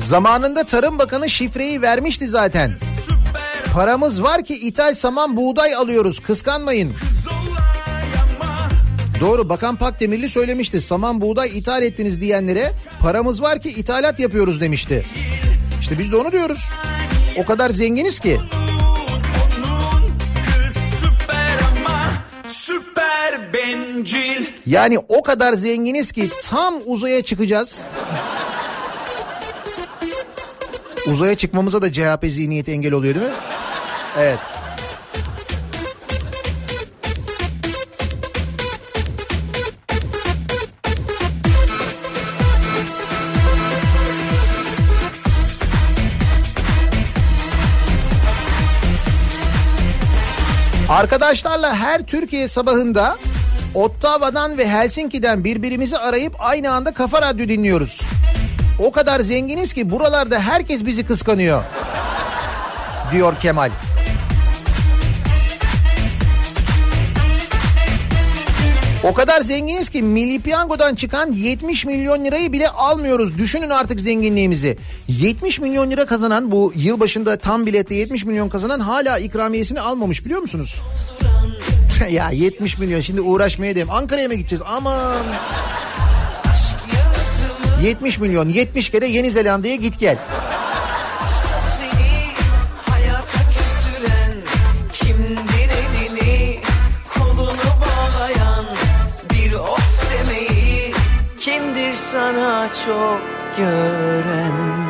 [0.08, 2.72] Zamanında Tarım Bakanı şifreyi vermişti zaten.
[3.74, 6.94] Paramız var ki ithal saman buğday alıyoruz kıskanmayın.
[9.20, 10.82] Doğru Bakan Pakdemirli söylemişti.
[10.82, 12.72] Saman buğday ithal ettiniz diyenlere
[13.02, 15.06] paramız var ki ithalat yapıyoruz demişti.
[15.82, 16.70] İşte biz de onu diyoruz.
[17.38, 18.40] O kadar zenginiz ki.
[24.66, 27.82] Yani o kadar zenginiz ki tam uzaya çıkacağız.
[31.12, 33.32] Uzaya çıkmamıza da CHP zihniyeti engel oluyor değil mi?
[34.20, 34.40] Evet.
[50.90, 53.18] Arkadaşlarla her Türkiye sabahında
[53.74, 58.02] Ottawa'dan ve Helsinki'den birbirimizi arayıp aynı anda Kafa Radyo dinliyoruz.
[58.80, 61.64] O kadar zenginiz ki buralarda herkes bizi kıskanıyor.
[63.12, 63.72] Diyor Kemal.
[69.04, 73.38] O kadar zenginiz ki Milli Piyango'dan çıkan 70 milyon lirayı bile almıyoruz.
[73.38, 74.78] Düşünün artık zenginliğimizi.
[75.08, 80.42] 70 milyon lira kazanan bu yılbaşında tam bilette 70 milyon kazanan hala ikramiyesini almamış biliyor
[80.42, 80.82] musunuz?
[82.10, 83.92] ya 70 milyon şimdi uğraşmaya dedim.
[83.92, 84.64] Ankara'ya mı gideceğiz?
[84.68, 85.18] Aman.
[87.84, 90.18] 70 milyon 70 kere Yeni Zelanda'ya git gel.
[102.70, 103.22] Oh çok
[103.58, 104.87] gören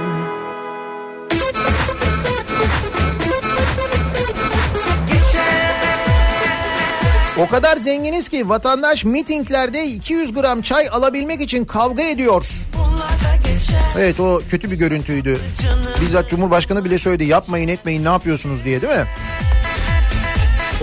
[7.39, 12.45] O kadar zenginiz ki vatandaş mitinglerde 200 gram çay alabilmek için kavga ediyor.
[13.97, 15.37] Evet o kötü bir görüntüydü.
[16.01, 19.05] Bizzat Cumhurbaşkanı bile söyledi yapmayın etmeyin ne yapıyorsunuz diye değil mi?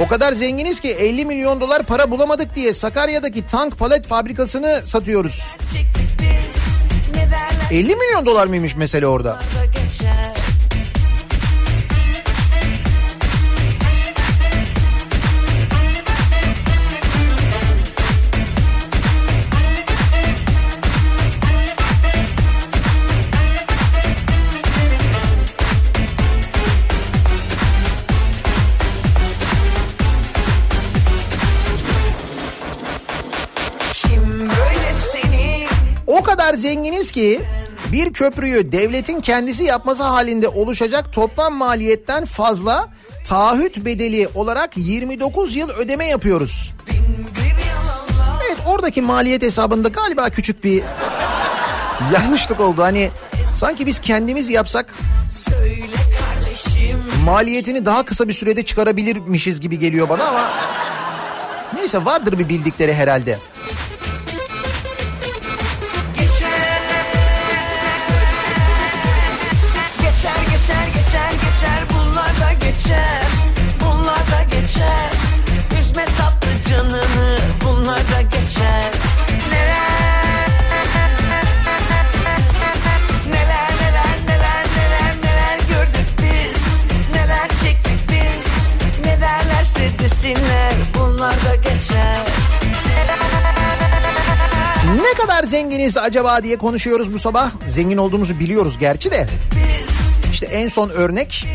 [0.05, 5.57] O kadar zenginiz ki 50 milyon dolar para bulamadık diye Sakarya'daki tank palet fabrikasını satıyoruz.
[5.73, 9.31] çektik biz ne derler 50 milyon dolar mıymış mesele orada?
[9.31, 10.24] da geçer
[36.45, 37.41] kadar zenginiz ki
[37.93, 42.89] bir köprüyü devletin kendisi yapması halinde oluşacak toplam maliyetten fazla
[43.27, 46.73] taahhüt bedeli olarak 29 yıl ödeme yapıyoruz.
[48.47, 50.83] Evet oradaki maliyet hesabında galiba küçük bir
[52.13, 52.83] yanlışlık oldu.
[52.83, 53.11] Hani
[53.55, 54.95] sanki biz kendimiz yapsak
[57.25, 60.51] maliyetini daha kısa bir sürede çıkarabilirmişiz gibi geliyor bana ama
[61.75, 63.39] neyse vardır bir bildikleri herhalde.
[78.11, 78.91] Da geçer.
[79.51, 80.05] Neler
[83.31, 86.63] Neler neler neler neler neler gördük biz.
[87.15, 88.45] Neler çektik biz.
[89.07, 92.17] Ne derlerse desinler bunlar da geçer.
[95.03, 97.51] Ne kadar zenginiz acaba diye konuşuyoruz bu sabah.
[97.69, 99.27] Zengin olduğumuzu biliyoruz gerçi de.
[100.33, 101.47] İşte en son örnek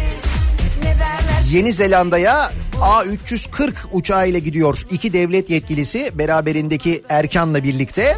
[1.52, 2.52] Yeni Zelanda'ya
[2.82, 4.86] A340 uçağıyla gidiyor.
[4.92, 8.18] İki devlet yetkilisi beraberindeki Erkan'la birlikte.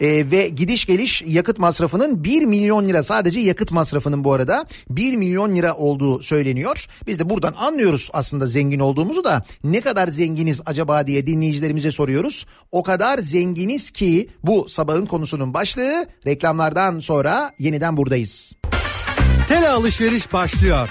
[0.00, 5.16] Ee, ve gidiş geliş yakıt masrafının 1 milyon lira sadece yakıt masrafının bu arada 1
[5.16, 6.86] milyon lira olduğu söyleniyor.
[7.06, 12.46] Biz de buradan anlıyoruz aslında zengin olduğumuzu da ne kadar zenginiz acaba diye dinleyicilerimize soruyoruz.
[12.72, 18.52] O kadar zenginiz ki bu sabahın konusunun başlığı reklamlardan sonra yeniden buradayız.
[19.48, 20.88] Tele alışveriş başlıyor.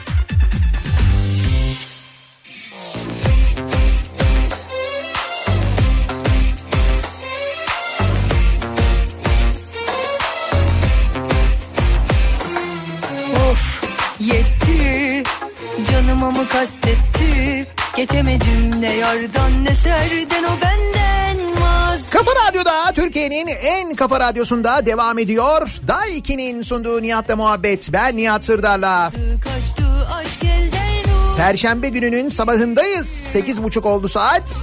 [16.61, 17.65] Kastetti
[17.97, 25.19] Geçemedim ne yardan ne serden o benden vaz Kafa Radyo'da Türkiye'nin en kafa radyosunda devam
[25.19, 25.67] ediyor.
[25.87, 27.93] Day 2'nin sunduğu Nihat'la muhabbet.
[27.93, 29.11] Ben Nihat Sırdar'la.
[29.43, 29.83] Kaçtı
[30.13, 33.07] aşk elden o Perşembe gününün sabahındayız.
[33.35, 34.57] 8.30 oldu saat.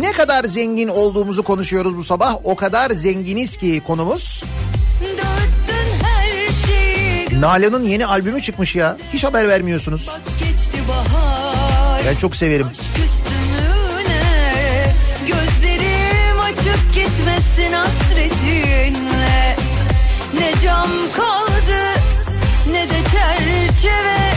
[0.00, 2.36] Ne kadar zengin olduğumuzu konuşuyoruz bu sabah.
[2.44, 4.42] O kadar zenginiz ki konumuz.
[7.40, 8.96] Nalan'ın yeni albümü çıkmış ya.
[9.12, 10.10] Hiç haber vermiyorsunuz.
[12.06, 12.66] Ben çok severim.
[13.04, 19.56] Üstünlüğüne Gözlerim açık gitmesin hasretinle
[20.38, 22.00] Ne cam kaldı
[22.72, 24.30] ne de çerçeve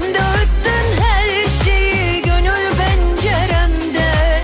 [0.00, 4.42] Dağıttın her şeyi gönül penceremde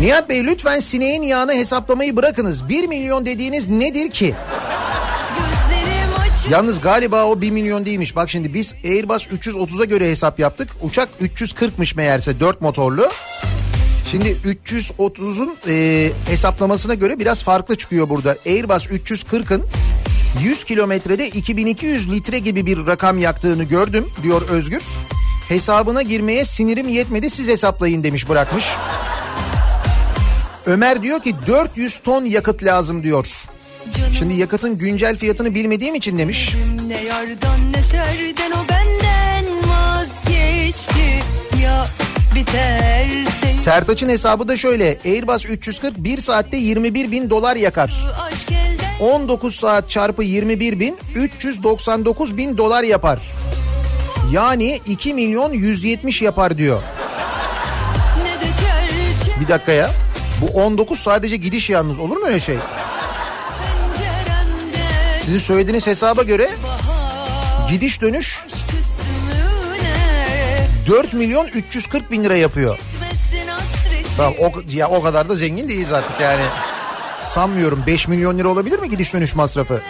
[0.00, 2.68] Nihat Bey lütfen sineğin yağını hesaplamayı bırakınız.
[2.68, 4.34] 1 milyon dediğiniz nedir ki?
[6.50, 8.16] Yalnız galiba o 1 milyon değilmiş.
[8.16, 10.68] Bak şimdi biz Airbus 330'a göre hesap yaptık.
[10.82, 13.08] Uçak 340'mış meğerse 4 motorlu.
[14.10, 18.36] Şimdi 330'un e, hesaplamasına göre biraz farklı çıkıyor burada.
[18.46, 19.64] Airbus 340'ın
[20.42, 24.82] 100 kilometrede 2200 litre gibi bir rakam yaktığını gördüm diyor Özgür.
[25.48, 28.64] Hesabına girmeye sinirim yetmedi siz hesaplayın demiş bırakmış.
[30.66, 33.48] Ömer diyor ki 400 ton yakıt lazım diyor.
[34.18, 36.54] Şimdi yakıtın güncel fiyatını bilmediğim için demiş.
[36.86, 41.20] Ne yardan ne serden o benden vazgeçti
[41.62, 41.86] Ya
[42.34, 44.98] biterse Sertaç'ın hesabı da şöyle.
[45.04, 47.94] Airbus 340 1 saatte 21 bin dolar yakar.
[48.20, 53.18] aşk elden 19 saat çarpı 21 bin 399 bin dolar yapar.
[54.32, 56.82] Yani 2 milyon 170 yapar diyor.
[59.40, 59.90] Bir dakika ya.
[60.42, 62.56] Bu 19 sadece gidiş yalnız olur mu öyle şey?
[65.28, 66.50] Sizin söylediğiniz hesaba göre
[67.70, 68.46] gidiş dönüş
[68.80, 72.78] üstümüne 4 milyon 340 bin lira yapıyor.
[74.16, 76.42] Tamam o, ya o kadar da zengin değiliz artık yani.
[77.20, 79.82] Sanmıyorum 5 milyon lira olabilir mi gidiş dönüş masrafı?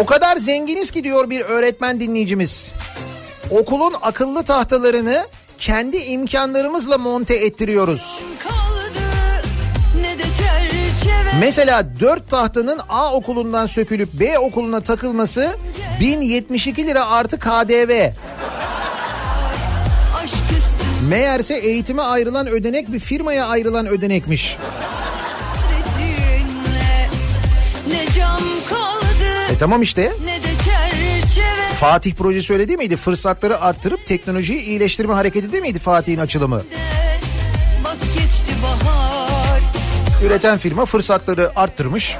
[0.00, 2.72] O kadar zenginiz ki diyor bir öğretmen dinleyicimiz.
[3.50, 5.26] Okulun akıllı tahtalarını
[5.58, 8.24] kendi imkanlarımızla monte ettiriyoruz.
[11.40, 15.56] Mesela 4 tahtanın A okulundan sökülüp B okuluna takılması
[16.00, 18.10] 1072 lira artı KDV.
[21.08, 24.56] Meğerse eğitime ayrılan ödenek bir firmaya ayrılan ödenekmiş.
[29.56, 30.02] E tamam işte.
[30.02, 30.10] de
[31.80, 32.96] Fatih projesi öyle değil miydi?
[32.96, 36.62] Fırsatları arttırıp teknolojiyi iyileştirme hareketi değil miydi Fatih'in açılımı?
[38.62, 39.60] Bahar
[40.26, 42.16] Üreten firma fırsatları arttırmış.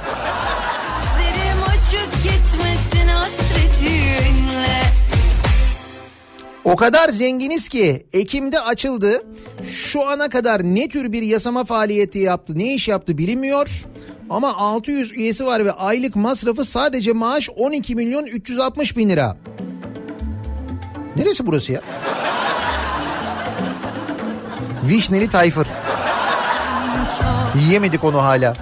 [6.64, 9.22] O kadar zenginiz ki Ekim'de açıldı.
[9.70, 13.86] Şu ana kadar ne tür bir yasama faaliyeti yaptı, ne iş yaptı bilinmiyor.
[14.30, 19.36] Ama 600 üyesi var ve aylık masrafı sadece maaş 12 milyon 360 bin lira.
[21.16, 21.80] Neresi burası ya?
[24.88, 25.66] Vişneli Tayfır.
[27.60, 28.54] Yiyemedik onu hala.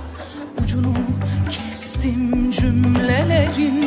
[0.65, 0.95] ucunu
[1.51, 3.84] kestim cümlelerin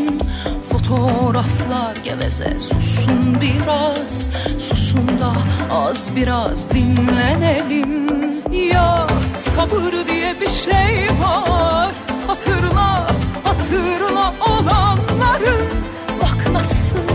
[0.88, 5.34] Fotoğraflar geveze susun biraz Susun da
[5.72, 8.08] az biraz dinlenelim.
[8.72, 9.08] Ya
[9.40, 11.92] sabır diye bir şey var
[12.28, 13.08] Hatırla
[13.44, 15.58] hatırla olanları.
[16.22, 17.08] Bak nasıl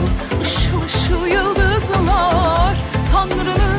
[0.42, 2.76] ışıl ışıl yıldızlar
[3.12, 3.71] Tanrı'nın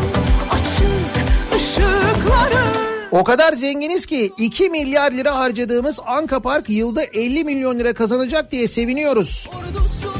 [3.13, 8.51] O kadar zenginiz ki 2 milyar lira harcadığımız Anka Park yılda 50 milyon lira kazanacak
[8.51, 9.49] diye seviniyoruz.
[9.57, 10.13] ordusunu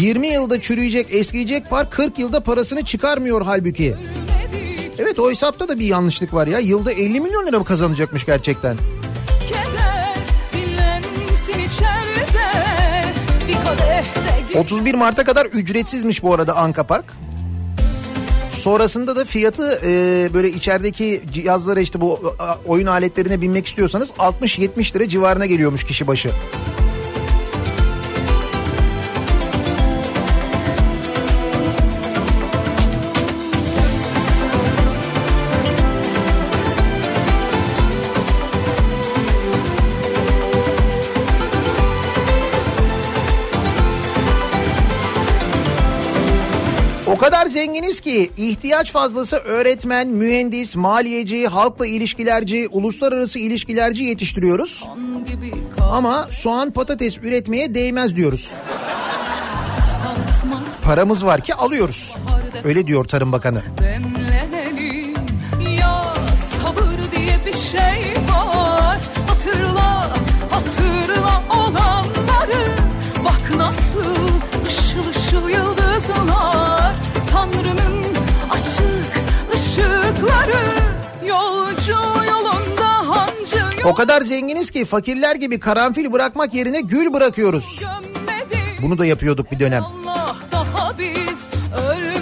[0.00, 3.94] 20 yılda çürüyecek eskiyecek park 40 yılda parasını çıkarmıyor halbuki.
[4.98, 6.58] Evet o hesapta da bir yanlışlık var ya.
[6.58, 8.76] Yılda 50 milyon lira mı kazanacakmış gerçekten?
[9.48, 10.14] Keder
[10.52, 12.48] dinlensin içeride
[13.48, 17.04] Bir kadehte 31 Mart'a kadar ücretsizmiş bu arada Anka Park.
[18.54, 24.94] Sonrasında da fiyatı e, böyle içerideki cihazlara işte bu a, oyun aletlerine binmek istiyorsanız 60-70
[24.96, 26.30] lira civarına geliyormuş kişi başı.
[48.14, 54.88] Ki ihtiyaç fazlası öğretmen, mühendis, maliyeci, halkla ilişkilerci, uluslararası ilişkilerci yetiştiriyoruz.
[55.80, 58.52] Ama soğan patates üretmeye değmez diyoruz.
[60.84, 62.16] Paramız var ki alıyoruz.
[62.64, 63.62] Öyle diyor Tarım Bakanı.
[63.78, 64.63] demlenelim
[83.84, 87.84] O kadar zenginiz ki fakirler gibi karanfil bırakmak yerine gül bırakıyoruz.
[88.82, 89.82] Bunu da yapıyorduk bir dönem.
[89.82, 91.48] Allah daha biz
[91.88, 92.13] ölmedik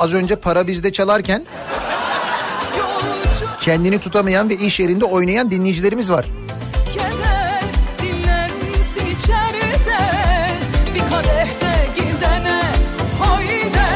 [0.00, 1.44] O az önce para bizde çalarken
[3.60, 6.26] kendini tutamayan ve iş yerinde oynayan dinleyicilerimiz var.
[6.92, 7.62] Keder
[8.02, 10.00] dinlensin içeride
[10.94, 12.62] Bir kadehte gidene
[13.18, 13.88] hayde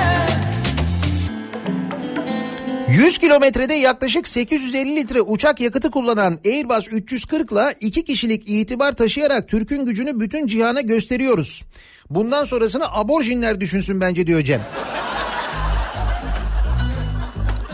[2.89, 9.49] 100 kilometrede yaklaşık 850 litre uçak yakıtı kullanan Airbus 340 ile 2 kişilik itibar taşıyarak
[9.49, 11.65] Türk'ün gücünü bütün cihana gösteriyoruz.
[12.11, 14.61] Bundan sonrasını aborjinler düşünsün bence diyor Cem.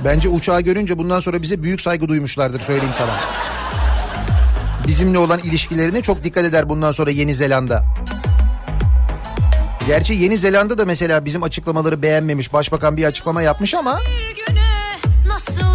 [0.05, 3.11] Bence uçağı görünce bundan sonra bize büyük saygı duymuşlardır söyleyeyim sana.
[4.87, 7.85] Bizimle olan ilişkilerine çok dikkat eder bundan sonra Yeni Zelanda.
[9.87, 12.53] Gerçi Yeni Zelanda da mesela bizim açıklamaları beğenmemiş.
[12.53, 14.97] Başbakan bir açıklama yapmış ama Bir güne
[15.27, 15.70] nasıl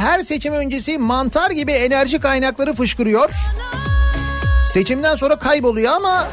[0.00, 3.30] her seçim öncesi mantar gibi enerji kaynakları fışkırıyor.
[4.72, 6.26] Seçimden sonra kayboluyor ama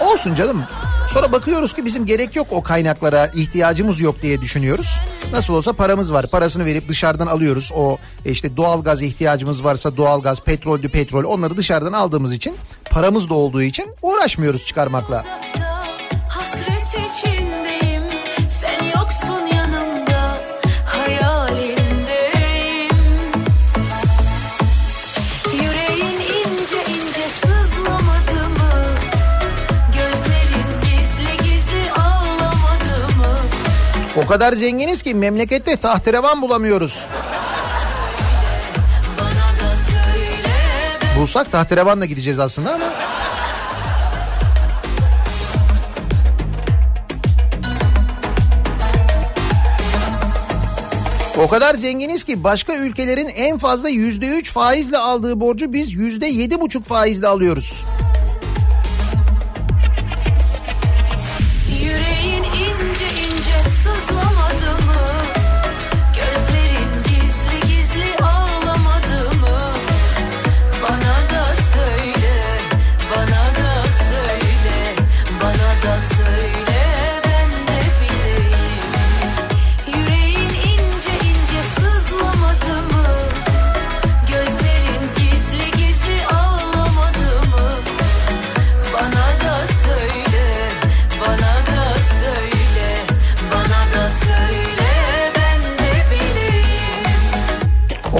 [0.00, 0.64] olsun canım.
[1.08, 5.00] Sonra bakıyoruz ki bizim gerek yok o kaynaklara ihtiyacımız yok diye düşünüyoruz.
[5.32, 6.26] Nasıl olsa paramız var.
[6.26, 7.72] Parasını verip dışarıdan alıyoruz.
[7.76, 12.56] O işte doğalgaz ihtiyacımız varsa doğalgaz, petroldü petrol onları dışarıdan aldığımız için
[12.90, 15.20] paramız da olduğu için uğraşmıyoruz çıkarmakla.
[15.20, 15.73] Uzakta
[34.16, 37.06] O kadar zenginiz ki memlekette tahterevan bulamıyoruz.
[41.18, 42.84] Bulsak tahterevanla gideceğiz aslında ama.
[51.38, 56.26] O kadar zenginiz ki başka ülkelerin en fazla yüzde üç faizle aldığı borcu biz yüzde
[56.26, 57.86] yedi buçuk faizle alıyoruz.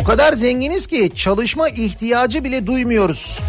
[0.04, 3.40] O kadar zenginiz ki çalışma ihtiyacı bile duymuyoruz.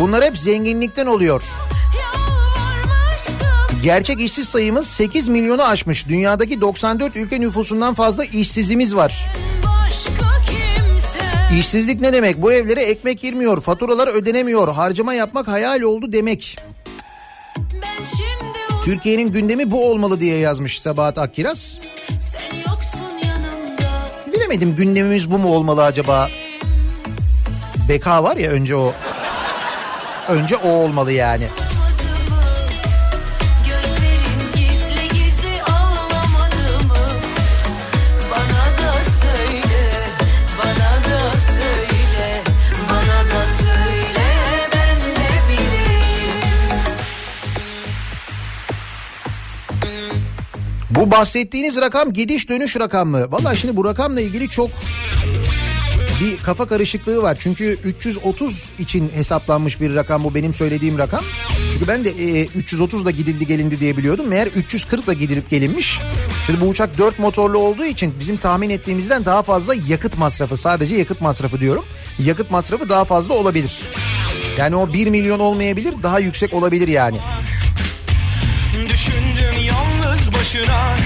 [0.00, 1.42] Bunlar hep zenginlikten oluyor.
[3.82, 6.08] Gerçek işsiz sayımız 8 milyonu aşmış.
[6.08, 9.26] Dünyadaki 94 ülke nüfusundan fazla işsizimiz var.
[11.58, 12.42] İşsizlik ne demek?
[12.42, 16.58] Bu evlere ekmek girmiyor, faturalar ödenemiyor, harcama yapmak hayal oldu demek.
[18.84, 21.78] Türkiye'nin gündemi bu olmalı diye yazmış Sabahat Akkiraz.
[22.20, 22.43] sen.
[24.44, 26.28] Bilemedim gündemimiz bu mu olmalı acaba?
[27.88, 28.92] Beka var ya önce o.
[30.28, 31.44] Önce o olmalı yani.
[50.94, 53.32] Bu bahsettiğiniz rakam gidiş dönüş rakam mı?
[53.32, 54.70] Valla şimdi bu rakamla ilgili çok
[56.20, 57.36] bir kafa karışıklığı var.
[57.40, 61.24] Çünkü 330 için hesaplanmış bir rakam bu benim söylediğim rakam.
[61.72, 64.28] Çünkü ben de e, 330 da gidildi gelindi diye biliyordum.
[64.28, 66.00] Meğer 340 da gidilip gelinmiş.
[66.46, 70.56] Şimdi bu uçak 4 motorlu olduğu için bizim tahmin ettiğimizden daha fazla yakıt masrafı.
[70.56, 71.84] Sadece yakıt masrafı diyorum.
[72.18, 73.80] Yakıt masrafı daha fazla olabilir.
[74.58, 77.18] Yani o 1 milyon olmayabilir daha yüksek olabilir yani.
[80.44, 80.96] Başına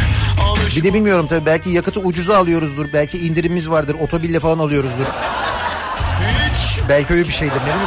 [0.44, 2.86] Alış Bir de bilmiyorum tabii belki yakıtı ucuza alıyoruzdur.
[2.92, 3.96] Belki indirimimiz vardır.
[4.00, 5.04] Otobille falan alıyoruzdur.
[6.50, 7.78] hiç Belki öyle bir şeydir ne bileyim.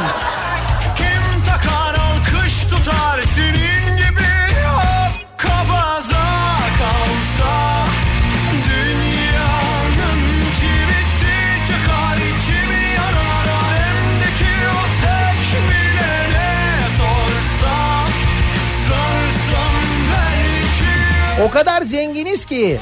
[21.44, 22.78] O kadar zenginiz ki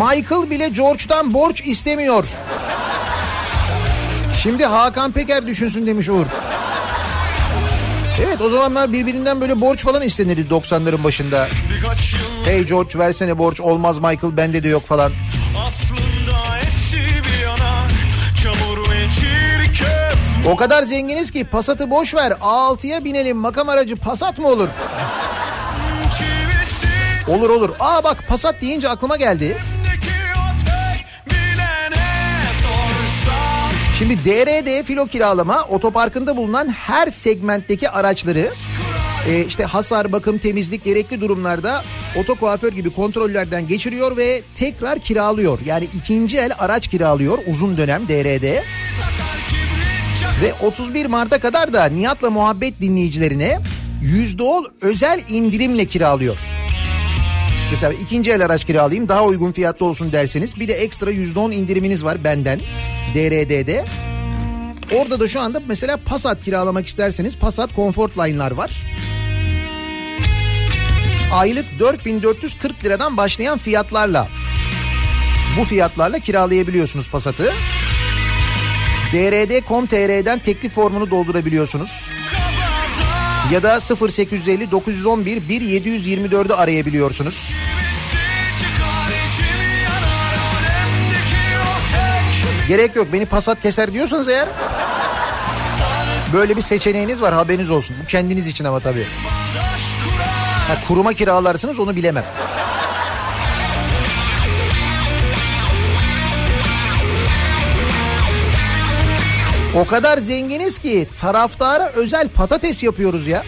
[0.00, 2.24] Michael bile George'dan borç istemiyor.
[4.42, 6.26] Şimdi Hakan Peker düşünsün demiş Uğur.
[8.20, 11.48] Evet o zamanlar birbirinden böyle borç falan istenirdi 90'ların başında.
[12.44, 15.12] Hey George versene borç olmaz Michael bende de yok falan.
[15.66, 17.88] aslında hepsi bir yana
[18.42, 20.18] Çamur ve çirkef
[20.52, 24.68] O kadar zenginiz ki Passat'ı boş ver A6'ya binelim makam aracı Passat mı olur?
[27.30, 27.70] Olur olur.
[27.80, 29.56] Aa bak Passat deyince aklıma geldi.
[33.98, 38.50] Şimdi DRD filo kiralama otoparkında bulunan her segmentteki araçları
[39.28, 41.84] e, işte hasar, bakım, temizlik gerekli durumlarda
[42.16, 45.58] otokuaför gibi kontrollerden geçiriyor ve tekrar kiralıyor.
[45.66, 48.62] Yani ikinci el araç kiralıyor uzun dönem DRD.
[50.42, 53.58] Ve 31 Mart'a kadar da Nihat'la muhabbet dinleyicilerine
[54.02, 56.38] %10 özel indirimle kiralıyor.
[57.70, 62.04] Mesela ikinci el araç kiralayayım daha uygun fiyatlı olsun derseniz bir de ekstra %10 indiriminiz
[62.04, 62.60] var benden
[63.14, 63.84] DRD'de.
[64.92, 68.70] Orada da şu anda mesela Passat kiralamak isterseniz Passat Comfort Line'lar var.
[71.32, 74.28] Aylık 4440 liradan başlayan fiyatlarla
[75.58, 77.52] bu fiyatlarla kiralayabiliyorsunuz Passat'ı.
[79.12, 82.12] DRD.com.tr'den teklif formunu doldurabiliyorsunuz.
[83.50, 87.54] Ya da 0850 911 1724'ü arayabiliyorsunuz.
[92.68, 94.48] Gerek yok beni Passat keser diyorsanız eğer
[96.32, 97.96] böyle bir seçeneğiniz var haberiniz olsun.
[98.02, 99.06] Bu kendiniz için ama tabii.
[100.68, 102.24] Ha, kuruma kiralarsınız onu bilemem.
[109.76, 113.42] O kadar zenginiz ki taraftara özel patates yapıyoruz ya.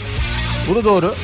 [0.69, 1.15] Bunu doğru.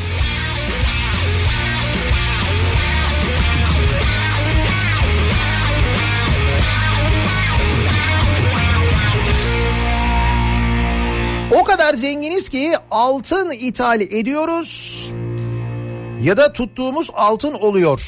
[11.53, 15.13] O kadar zenginiz ki altın ithal ediyoruz
[16.23, 18.01] ya da tuttuğumuz altın oluyor.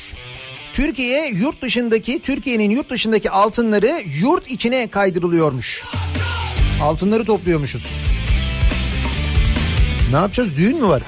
[0.73, 5.85] Türkiye yurt dışındaki Türkiye'nin yurt dışındaki altınları yurt içine kaydırılıyormuş.
[6.83, 7.97] Altınları topluyormuşuz.
[10.11, 10.57] Ne yapacağız?
[10.57, 11.03] Düğün mü var?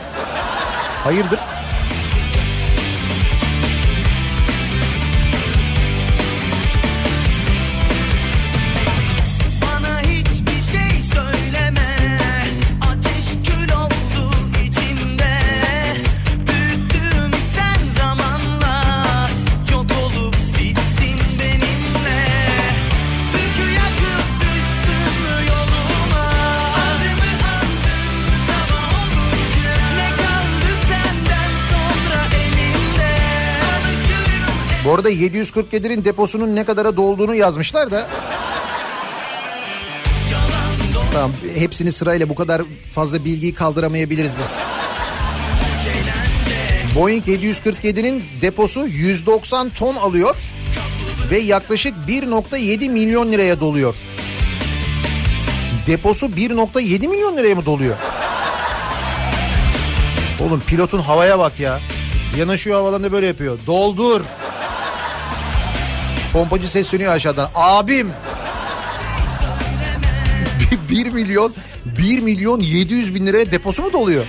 [1.05, 1.39] Hayırdır?
[34.93, 38.09] Bu arada 747'nin deposunun ne kadara dolduğunu yazmışlar da.
[41.12, 42.62] Tamam hepsini sırayla bu kadar
[42.94, 44.59] fazla bilgiyi kaldıramayabiliriz biz.
[46.94, 50.36] Boeing 747'nin deposu 190 ton alıyor
[51.31, 53.94] ve yaklaşık 1.7 milyon liraya doluyor.
[55.86, 57.97] Deposu 1.7 milyon liraya mı doluyor?
[60.40, 61.81] Oğlum pilotun havaya bak ya.
[62.39, 63.59] Yanaşıyor havalarında böyle yapıyor.
[63.66, 64.20] Doldur.
[66.33, 67.51] Pompacı sesleniyor aşağıdan.
[67.55, 68.11] Abim.
[70.91, 71.55] 1 milyon
[71.99, 74.25] 1 milyon 700 bin liraya deposu mu doluyor?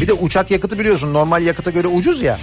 [0.00, 2.38] Bir de uçak yakıtı biliyorsun normal yakıta göre ucuz ya.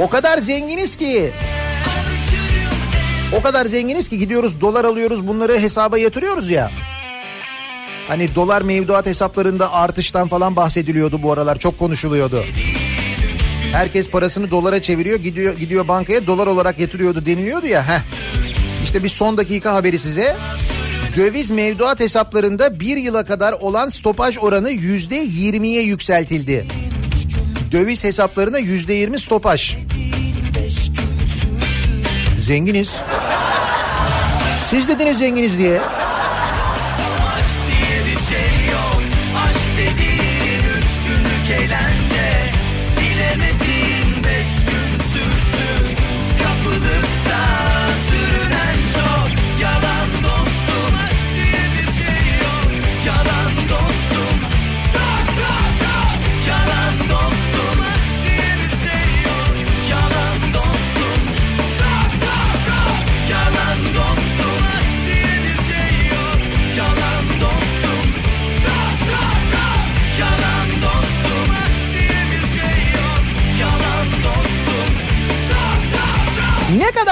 [0.00, 1.32] O kadar zenginiz ki
[3.32, 6.70] o kadar zenginiz ki gidiyoruz dolar alıyoruz bunları hesaba yatırıyoruz ya.
[8.08, 12.44] Hani dolar mevduat hesaplarında artıştan falan bahsediliyordu bu aralar çok konuşuluyordu.
[13.72, 17.88] Herkes parasını dolara çeviriyor gidiyor gidiyor bankaya dolar olarak yatırıyordu deniliyordu ya.
[17.88, 18.00] Heh.
[18.84, 20.36] İşte bir son dakika haberi size.
[21.16, 26.66] Döviz mevduat hesaplarında bir yıla kadar olan stopaj oranı yüzde yirmiye yükseltildi.
[27.72, 29.76] Döviz hesaplarına yüzde yirmi stopaj.
[32.48, 32.96] Zenginiz.
[34.60, 35.80] Siz dediniz zenginiz diye.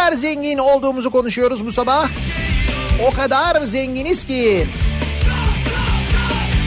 [0.06, 2.08] Kadar zengin olduğumuzu konuşuyoruz bu sabah.
[3.08, 4.66] O kadar zenginiz ki.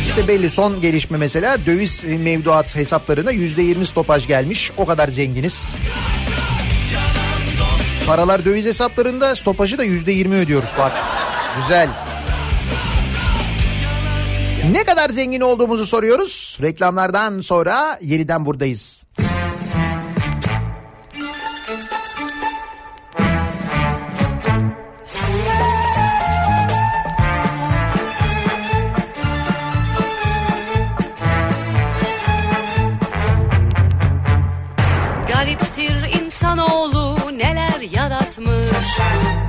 [0.08, 4.72] İşte belli son gelişme mesela döviz mevduat hesaplarına yüzde yirmi stopaj gelmiş.
[4.78, 5.72] O kadar zenginiz.
[8.08, 10.92] Paralar döviz hesaplarında stopajı da yüzde yirmi ödüyoruz bak.
[11.62, 11.90] Güzel.
[14.72, 16.58] Ne kadar zengin olduğumuzu soruyoruz.
[16.62, 19.06] Reklamlardan sonra yeniden buradayız.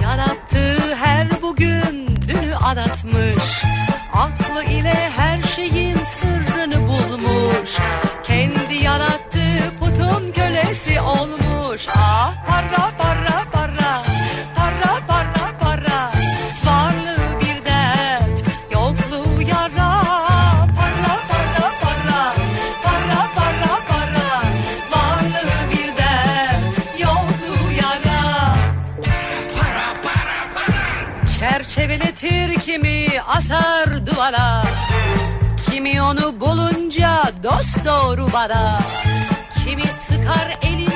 [0.02, 3.64] Yarattığı her bugün dünü aratmış.
[4.14, 7.76] Aklı ile her şeyin sırrını bulmuş.
[8.24, 11.86] Kendi yarattığı putun kölesi olmuş.
[11.96, 12.29] Ah
[33.50, 34.62] asar duvara.
[35.70, 38.78] Kimi onu bulunca dost doğru bara
[39.64, 40.89] Kimi sıkar elinde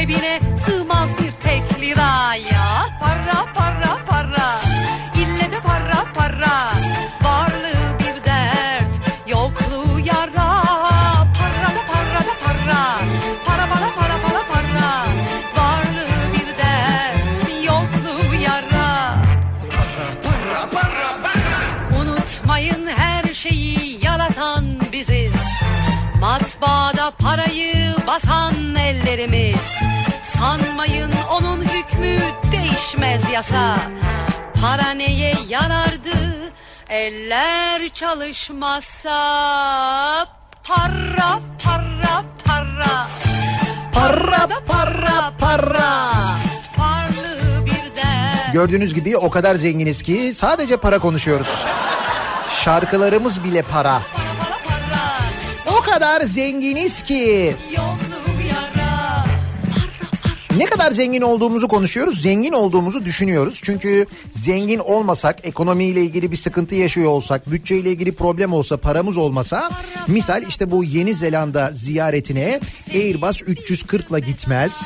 [0.00, 2.34] cebine sığmaz bir tek lira.
[2.34, 4.58] Ya Para para para.
[5.14, 6.54] İlle de para para.
[7.22, 8.92] Varlığı bir dert
[9.28, 10.62] Yokluğu yara.
[11.38, 12.82] Para da para da para.
[13.46, 14.90] Para para para para para.
[15.56, 19.14] Varlığı bir dert Yokluğu yara.
[22.00, 25.34] Unutmayın her şeyi yaratan biziz.
[26.20, 29.79] Matbaada parayı basan ellerimiz
[30.40, 32.18] Sanmayın onun hükmü
[32.52, 33.76] değişmez yasa
[34.62, 36.52] Para neye yarardı
[36.88, 39.18] eller çalışmazsa
[40.64, 43.06] Para para para
[43.94, 46.12] Para para para.
[46.78, 51.64] Varlığı bir dert Gördüğünüz gibi o kadar zenginiz ki sadece para konuşuyoruz.
[52.64, 54.02] Şarkılarımız bile para.
[55.66, 57.56] O kadar zenginiz ki.
[57.76, 57.89] Yara
[60.56, 63.60] Ne kadar zengin olduğumuzu konuşuyoruz, zengin olduğumuzu düşünüyoruz.
[63.64, 69.70] Çünkü zengin olmasak, ekonomiyle ilgili bir sıkıntı yaşıyor olsak, bütçeyle ilgili problem olsa, paramız olmasa,
[70.08, 72.60] misal işte bu Yeni Zelanda ziyaretine
[72.94, 74.82] Airbus 340 ile gitmez.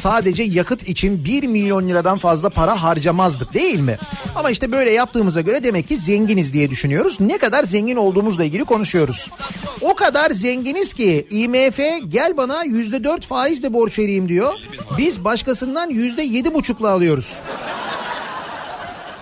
[0.00, 3.96] Sadece yakıt için 1 milyon liradan fazla para harcamazdık değil mi?
[4.36, 7.20] Ama işte böyle yaptığımıza göre demek ki zenginiz diye düşünüyoruz.
[7.20, 9.30] Ne kadar zengin olduğumuzla ilgili konuşuyoruz.
[9.80, 11.78] O kadar zenginiz ki IMF
[12.08, 14.54] gel bana %4 faizle borç vereyim diyor.
[14.98, 17.36] Biz başkasından %7,5'la alıyoruz.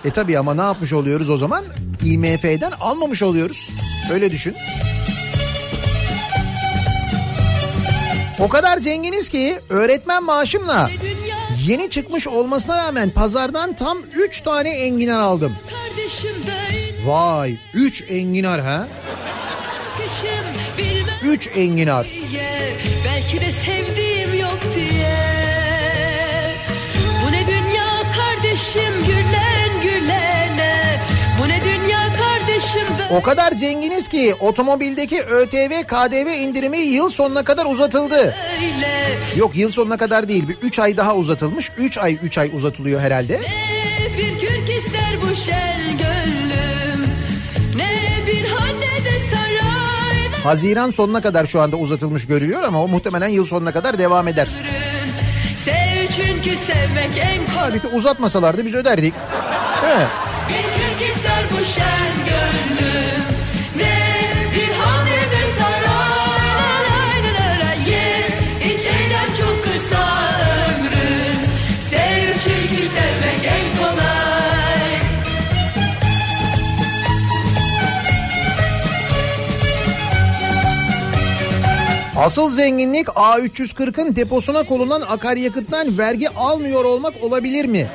[0.05, 1.65] E tabi ama ne yapmış oluyoruz o zaman?
[2.03, 3.69] IMF'den almamış oluyoruz.
[4.13, 4.55] Öyle düşün.
[8.39, 10.89] O kadar zenginiz ki öğretmen maaşımla
[11.65, 15.55] yeni çıkmış olmasına rağmen pazardan tam 3 tane enginar aldım.
[17.05, 18.87] Vay 3 enginar ha?
[19.97, 20.45] kışım
[20.77, 22.07] bilmem 3 enginar.
[23.05, 25.17] Belki de sevdiğim yok diye
[27.25, 29.48] Bu ne dünya kardeşim gülen
[33.11, 38.35] O kadar zenginiz ki otomobildeki ÖTV KDV indirimi yıl sonuna kadar uzatıldı.
[39.35, 41.71] Yok yıl sonuna kadar değil bir 3 ay daha uzatılmış.
[41.77, 43.33] 3 ay 3 ay uzatılıyor herhalde.
[43.33, 47.05] Ne bir kürk ister bu şel gönlüm
[47.75, 47.91] Ne
[48.27, 53.27] bir han ne de saray Haziran sonuna kadar şu anda uzatılmış görülüyor ama o muhtemelen
[53.27, 54.47] yıl sonuna kadar devam eder.
[55.65, 59.13] Sev çünkü sevmek en kolay Halbuki uzatmasalardı biz öderdik.
[59.81, 60.05] He.
[60.49, 62.68] Bir kürk ister bu şen gönlüm
[82.19, 87.87] Asıl zenginlik A340'ın deposuna konulan akaryakıttan vergi almıyor olmak olabilir mi?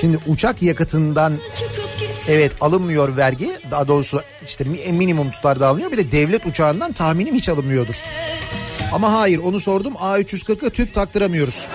[0.00, 1.32] Şimdi uçak yakıtından
[2.28, 3.50] evet alınmıyor vergi.
[3.70, 5.92] Daha doğrusu işte mi- minimum tutarda alınıyor.
[5.92, 7.94] Bir de devlet uçağından tahminim hiç alınmıyordur.
[8.92, 11.66] Ama hayır onu sordum A340'a tüp taktıramıyoruz.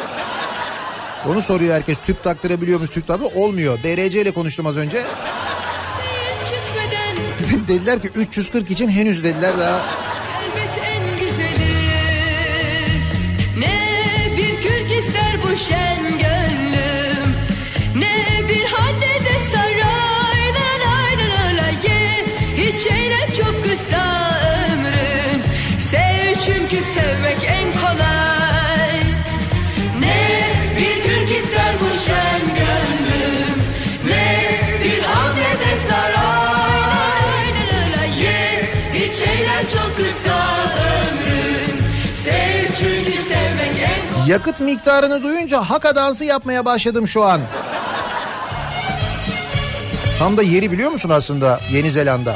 [1.30, 3.80] Onu soruyor herkes tüp taktırabiliyor muyuz tüp taktırabiliyor Olmuyor.
[3.84, 5.03] DRC ile konuştum az önce.
[7.64, 9.81] İncitmeden dediler ki 340 için henüz dediler daha.
[11.19, 11.73] güzeli
[13.57, 16.02] Ne bir kürk ister bu şen
[44.34, 47.41] Yakıt miktarını duyunca haka dansı yapmaya başladım şu an.
[50.19, 52.35] Tam da yeri biliyor musun aslında Yeni Zelanda?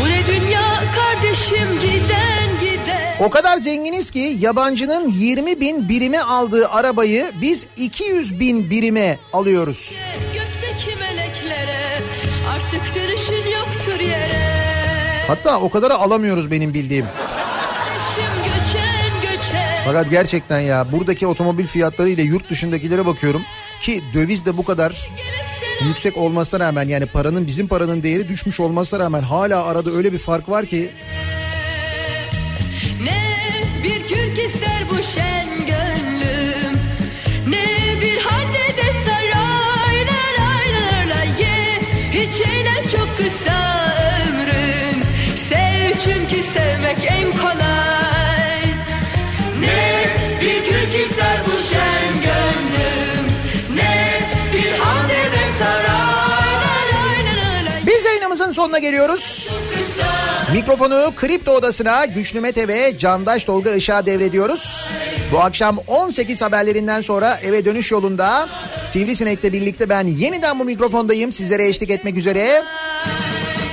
[0.00, 0.62] Bu ne dünya
[0.94, 8.40] kardeşim giden giden O kadar zenginiz ki yabancının 20 bin birime aldığı arabayı biz 200
[8.40, 9.98] bin birime alıyoruz.
[10.34, 12.00] Gökteki meleklere
[12.54, 14.58] artık dönüşün yoktur yere
[15.26, 17.06] Hatta o kadara alamıyoruz benim bildiğim.
[19.88, 23.42] Fakat gerçekten ya buradaki otomobil fiyatları ile yurt dışındakilere bakıyorum
[23.82, 25.08] ki döviz de bu kadar
[25.86, 30.18] yüksek olmasına rağmen yani paranın bizim paranın değeri düşmüş olmasına rağmen hala arada öyle bir
[30.18, 30.90] fark var ki
[33.02, 33.22] Ne
[33.84, 35.47] bir kürk ister bu şen
[58.78, 59.48] sonuna geliyoruz.
[60.52, 64.88] Mikrofonu Kripto Odası'na Güçlü Mete ve Candaş Tolga Işık'a devrediyoruz.
[65.32, 68.48] Bu akşam 18 haberlerinden sonra eve dönüş yolunda
[68.82, 71.32] Sivrisinek'le birlikte ben yeniden bu mikrofondayım.
[71.32, 72.62] Sizlere eşlik etmek üzere.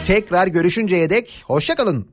[0.04, 2.08] Tekrar görüşünceye dek hoşçakalın.